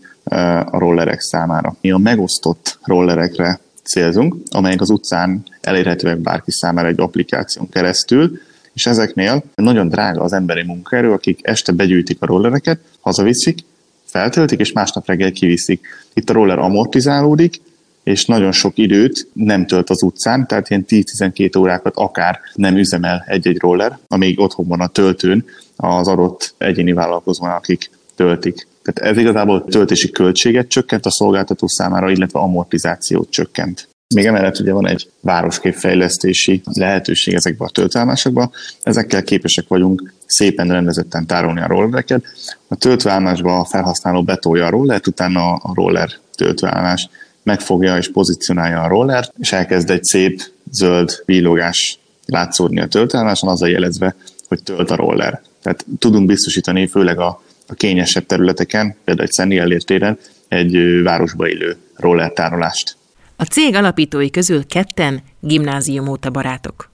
a 0.65 0.77
rollerek 0.77 1.19
számára. 1.19 1.75
Mi 1.81 1.91
a 1.91 1.97
megosztott 1.97 2.79
rollerekre 2.83 3.59
célzunk, 3.83 4.35
amelyek 4.49 4.81
az 4.81 4.89
utcán 4.89 5.43
elérhetőek 5.61 6.17
bárki 6.17 6.51
számára 6.51 6.87
egy 6.87 6.99
applikáción 6.99 7.69
keresztül, 7.69 8.39
és 8.73 8.85
ezeknél 8.85 9.43
nagyon 9.55 9.89
drága 9.89 10.21
az 10.21 10.33
emberi 10.33 10.63
munkaerő, 10.63 11.11
akik 11.11 11.39
este 11.41 11.71
begyűjtik 11.71 12.17
a 12.21 12.25
rollereket, 12.25 12.79
hazaviszik, 12.99 13.59
feltöltik, 14.05 14.59
és 14.59 14.71
másnap 14.71 15.07
reggel 15.07 15.31
kiviszik. 15.31 15.87
Itt 16.13 16.29
a 16.29 16.33
roller 16.33 16.59
amortizálódik, 16.59 17.61
és 18.03 18.25
nagyon 18.25 18.51
sok 18.51 18.77
időt 18.77 19.27
nem 19.33 19.65
tölt 19.65 19.89
az 19.89 20.03
utcán, 20.03 20.47
tehát 20.47 20.69
ilyen 20.69 20.85
10-12 20.87 21.59
órákat 21.59 21.95
akár 21.95 22.39
nem 22.53 22.77
üzemel 22.77 23.23
egy-egy 23.27 23.59
roller, 23.59 23.99
amíg 24.07 24.39
otthon 24.39 24.67
van 24.67 24.81
a 24.81 24.87
töltőn 24.87 25.45
az 25.75 26.07
adott 26.07 26.53
egyéni 26.57 26.93
vállalkozóan, 26.93 27.51
akik 27.51 27.89
töltik. 28.15 28.67
Tehát 28.81 29.11
ez 29.11 29.21
igazából 29.21 29.65
töltési 29.65 30.11
költséget 30.11 30.67
csökkent 30.67 31.05
a 31.05 31.11
szolgáltató 31.11 31.67
számára, 31.67 32.09
illetve 32.09 32.39
amortizációt 32.39 33.29
csökkent. 33.29 33.87
Még 34.15 34.25
emellett 34.25 34.59
ugye 34.59 34.73
van 34.73 34.87
egy 34.87 35.09
városképfejlesztési 35.21 36.61
lehetőség 36.73 37.33
ezekben 37.33 37.67
a 37.67 37.71
töltőállomásokban. 37.71 38.51
Ezekkel 38.83 39.23
képesek 39.23 39.67
vagyunk 39.67 40.13
szépen 40.25 40.67
rendezetten 40.67 41.25
tárolni 41.25 41.61
a 41.61 41.67
rollereket. 41.67 42.25
A 42.67 42.75
töltőállomásban 42.75 43.59
a 43.59 43.65
felhasználó 43.65 44.23
betolja 44.23 44.65
a 44.65 44.69
rollert, 44.69 45.07
utána 45.07 45.53
a 45.53 45.71
roller 45.73 46.09
töltőállomás 46.35 47.09
megfogja 47.43 47.97
és 47.97 48.11
pozícionálja 48.11 48.81
a 48.81 48.87
rollert, 48.87 49.33
és 49.39 49.51
elkezd 49.51 49.89
egy 49.89 50.03
szép 50.03 50.41
zöld 50.71 51.21
villogás 51.25 51.99
látszódni 52.25 52.79
a 52.79 52.87
töltőállomáson, 52.87 53.49
azzal 53.49 53.69
jelezve, 53.69 54.15
hogy 54.47 54.63
tölt 54.63 54.91
a 54.91 54.95
roller. 54.95 55.41
Tehát 55.61 55.85
tudunk 55.99 56.25
biztosítani 56.25 56.87
főleg 56.87 57.19
a, 57.19 57.41
a 57.67 57.73
kényesebb 57.73 58.25
területeken, 58.25 58.95
például 59.03 59.27
egy 59.27 59.33
Szent 59.33 59.85
téren, 59.85 60.17
egy 60.47 61.01
városba 61.03 61.47
élő 61.47 61.77
roller 61.95 62.31
tárolást. 62.31 62.95
A 63.35 63.43
cég 63.43 63.75
alapítói 63.75 64.29
közül 64.29 64.65
ketten 64.65 65.21
gimnázium 65.39 66.07
óta 66.07 66.29
barátok. 66.29 66.91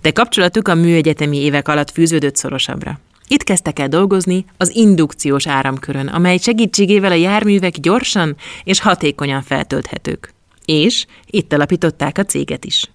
De 0.00 0.10
kapcsolatuk 0.10 0.68
a 0.68 0.74
műegyetemi 0.74 1.36
évek 1.36 1.68
alatt 1.68 1.90
fűződött 1.90 2.36
szorosabbra. 2.36 3.00
Itt 3.32 3.42
kezdtek 3.42 3.78
el 3.78 3.88
dolgozni 3.88 4.44
az 4.56 4.74
indukciós 4.74 5.46
áramkörön, 5.46 6.06
amely 6.06 6.38
segítségével 6.38 7.10
a 7.10 7.14
járművek 7.14 7.72
gyorsan 7.72 8.36
és 8.64 8.80
hatékonyan 8.80 9.42
feltölthetők. 9.42 10.32
És 10.64 11.06
itt 11.26 11.52
alapították 11.52 12.18
a 12.18 12.24
céget 12.24 12.64
is. 12.64 12.90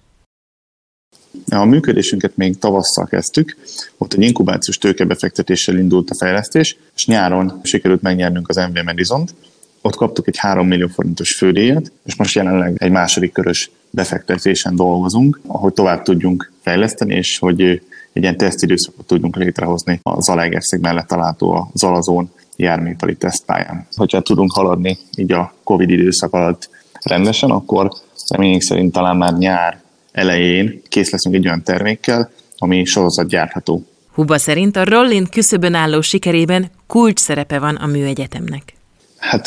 A 1.48 1.64
működésünket 1.64 2.36
még 2.36 2.58
tavasszal 2.58 3.06
kezdtük, 3.06 3.56
ott 3.98 4.12
egy 4.12 4.22
inkubációs 4.22 4.78
tőkebefektetéssel 4.78 5.78
indult 5.78 6.10
a 6.10 6.14
fejlesztés, 6.14 6.76
és 6.94 7.06
nyáron 7.06 7.60
sikerült 7.62 8.02
megnyernünk 8.02 8.48
az 8.48 8.56
MV 8.56 8.84
Medizont, 8.84 9.34
ott 9.80 9.96
kaptuk 9.96 10.28
egy 10.28 10.36
3 10.36 10.66
millió 10.66 10.86
forintos 10.86 11.34
fődíjat, 11.34 11.92
és 12.04 12.16
most 12.16 12.34
jelenleg 12.34 12.74
egy 12.78 12.90
második 12.90 13.32
körös 13.32 13.70
befektetésen 13.90 14.76
dolgozunk, 14.76 15.40
ahogy 15.46 15.72
tovább 15.72 16.02
tudjunk 16.02 16.52
fejleszteni, 16.62 17.14
és 17.14 17.38
hogy 17.38 17.80
egy 18.16 18.22
ilyen 18.22 18.36
tesztidőszakot 18.36 19.06
tudjunk 19.06 19.36
létrehozni 19.36 20.00
a 20.02 20.20
Zalaegerszeg 20.20 20.80
mellett 20.80 21.06
található 21.06 21.50
a 21.50 21.68
Zalazón 21.74 22.30
járműipari 22.56 23.16
tesztpályán. 23.16 23.86
Hogyha 23.96 24.20
tudunk 24.20 24.52
haladni 24.52 24.98
így 25.16 25.32
a 25.32 25.54
Covid 25.64 25.90
időszak 25.90 26.32
alatt 26.32 26.70
rendesen, 27.02 27.50
akkor 27.50 27.90
reményünk 28.28 28.62
szerint 28.62 28.92
talán 28.92 29.16
már 29.16 29.32
nyár 29.32 29.80
elején 30.12 30.82
kész 30.88 31.10
leszünk 31.10 31.34
egy 31.34 31.46
olyan 31.46 31.62
termékkel, 31.62 32.30
ami 32.58 32.84
sorozat 32.84 33.28
gyártható. 33.28 33.84
Huba 34.12 34.38
szerint 34.38 34.76
a 34.76 34.84
Rollin 34.84 35.26
küszöbön 35.30 35.74
álló 35.74 36.00
sikerében 36.00 36.70
kulcs 36.86 37.18
szerepe 37.18 37.58
van 37.58 37.74
a 37.74 37.86
műegyetemnek. 37.86 38.74
Hát 39.16 39.46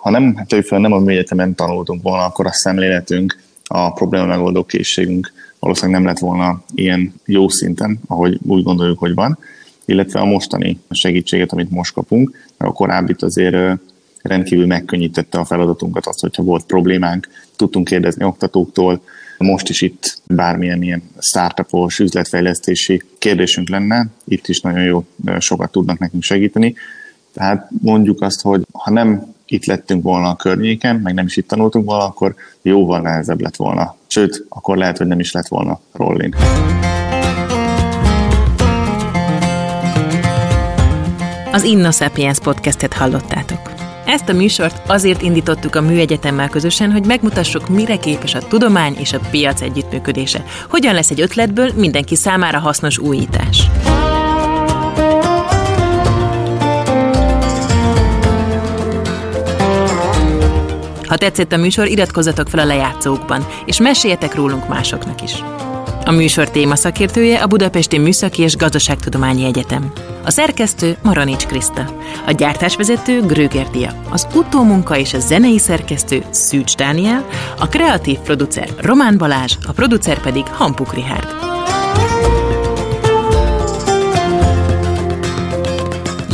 ha 0.00 0.10
nem, 0.10 0.36
hát 0.36 0.68
nem 0.68 0.92
a 0.92 0.98
műegyetemen 0.98 1.54
tanultunk 1.54 2.02
volna, 2.02 2.24
akkor 2.24 2.46
a 2.46 2.52
szemléletünk, 2.52 3.40
a 3.64 3.92
probléma 3.92 4.26
megoldó 4.26 4.64
készségünk 4.64 5.32
valószínűleg 5.60 6.00
nem 6.00 6.08
lett 6.08 6.18
volna 6.18 6.62
ilyen 6.74 7.14
jó 7.24 7.48
szinten, 7.48 8.00
ahogy 8.06 8.38
úgy 8.42 8.62
gondoljuk, 8.62 8.98
hogy 8.98 9.14
van, 9.14 9.38
illetve 9.84 10.20
a 10.20 10.24
mostani 10.24 10.80
segítséget, 10.90 11.52
amit 11.52 11.70
most 11.70 11.92
kapunk, 11.92 12.30
mert 12.56 12.70
a 12.70 12.74
korábbit 12.74 13.22
azért 13.22 13.80
rendkívül 14.22 14.66
megkönnyítette 14.66 15.38
a 15.38 15.44
feladatunkat, 15.44 16.06
azt, 16.06 16.20
hogyha 16.20 16.42
volt 16.42 16.64
problémánk, 16.64 17.28
tudtunk 17.56 17.88
kérdezni 17.88 18.24
oktatóktól, 18.24 19.02
most 19.38 19.68
is 19.68 19.80
itt 19.80 20.22
bármilyen 20.26 20.82
ilyen 20.82 21.02
startupos, 21.18 21.98
üzletfejlesztési 21.98 23.02
kérdésünk 23.18 23.68
lenne, 23.68 24.06
itt 24.24 24.48
is 24.48 24.60
nagyon 24.60 24.82
jó, 24.82 25.04
sokat 25.38 25.72
tudnak 25.72 25.98
nekünk 25.98 26.22
segíteni. 26.22 26.74
Tehát 27.32 27.68
mondjuk 27.82 28.22
azt, 28.22 28.42
hogy 28.42 28.66
ha 28.72 28.90
nem 28.90 29.34
itt 29.50 29.64
lettünk 29.64 30.02
volna 30.02 30.28
a 30.28 30.36
környéken, 30.36 30.96
meg 30.96 31.14
nem 31.14 31.26
is 31.26 31.36
itt 31.36 31.48
tanultunk 31.48 31.84
volna, 31.84 32.04
akkor 32.04 32.34
jóval 32.62 33.00
nehezebb 33.00 33.40
lett 33.40 33.56
volna. 33.56 33.96
Sőt, 34.06 34.44
akkor 34.48 34.76
lehet, 34.76 34.98
hogy 34.98 35.06
nem 35.06 35.20
is 35.20 35.32
lett 35.32 35.48
volna 35.48 35.80
rolling. 35.92 36.34
Az 41.52 41.62
Inno 41.62 41.90
Sapiens 41.90 42.38
podcastet 42.38 42.92
hallottátok. 42.92 43.70
Ezt 44.06 44.28
a 44.28 44.32
műsort 44.32 44.88
azért 44.88 45.22
indítottuk 45.22 45.74
a 45.74 45.80
Műegyetemmel 45.80 46.48
közösen, 46.48 46.90
hogy 46.90 47.06
megmutassuk, 47.06 47.68
mire 47.68 47.96
képes 47.96 48.34
a 48.34 48.38
tudomány 48.38 48.96
és 48.98 49.12
a 49.12 49.20
piac 49.30 49.60
együttműködése. 49.60 50.44
Hogyan 50.68 50.94
lesz 50.94 51.10
egy 51.10 51.20
ötletből 51.20 51.70
mindenki 51.76 52.16
számára 52.16 52.58
hasznos 52.58 52.98
újítás. 52.98 53.70
Ha 61.10 61.16
tetszett 61.16 61.52
a 61.52 61.56
műsor, 61.56 61.86
iratkozzatok 61.86 62.48
fel 62.48 62.60
a 62.60 62.64
lejátszókban, 62.64 63.46
és 63.64 63.80
meséljetek 63.80 64.34
rólunk 64.34 64.68
másoknak 64.68 65.22
is. 65.22 65.32
A 66.04 66.10
műsor 66.10 66.50
téma 66.50 66.76
szakértője 66.76 67.42
a 67.42 67.46
Budapesti 67.46 67.98
Műszaki 67.98 68.42
és 68.42 68.56
Gazdaságtudományi 68.56 69.44
Egyetem. 69.44 69.92
A 70.24 70.30
szerkesztő 70.30 70.96
Maranics 71.02 71.46
Kriszta, 71.46 71.96
a 72.26 72.30
gyártásvezető 72.30 73.20
Gröger 73.20 73.70
Dia, 73.70 73.92
az 74.10 74.26
utómunka 74.34 74.96
és 74.96 75.14
a 75.14 75.18
zenei 75.18 75.58
szerkesztő 75.58 76.24
Szűcs 76.30 76.76
Dániel, 76.76 77.26
a 77.58 77.68
kreatív 77.68 78.18
producer 78.18 78.68
Román 78.80 79.18
Balázs, 79.18 79.56
a 79.66 79.72
producer 79.72 80.20
pedig 80.20 80.46
Hampuk 80.46 80.94
Rihárd. 80.94 81.49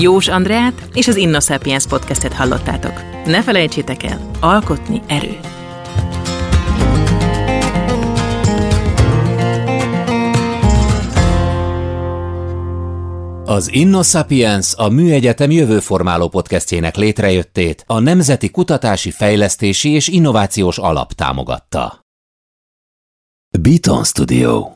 Jós 0.01 0.29
Andreát 0.29 0.89
és 0.93 1.09
az 1.09 1.17
InnoSapiens 1.17 1.87
podcastet 1.87 2.33
hallottátok. 2.33 2.93
Ne 3.25 3.43
felejtsétek 3.43 4.03
el, 4.03 4.31
alkotni 4.41 5.03
erő. 5.07 5.39
Az 13.45 13.73
InnoSapiens 13.73 14.75
a 14.75 14.89
Műegyetem 14.89 15.51
jövőformáló 15.51 16.29
podcastjének 16.29 16.97
létrejöttét 16.97 17.85
a 17.87 17.99
Nemzeti 17.99 18.51
Kutatási 18.51 19.11
Fejlesztési 19.11 19.91
és 19.91 20.09
Innovációs 20.09 20.79
Alap 20.79 21.13
támogatta. 21.13 22.05
Beaton 23.61 24.05
Studio 24.05 24.76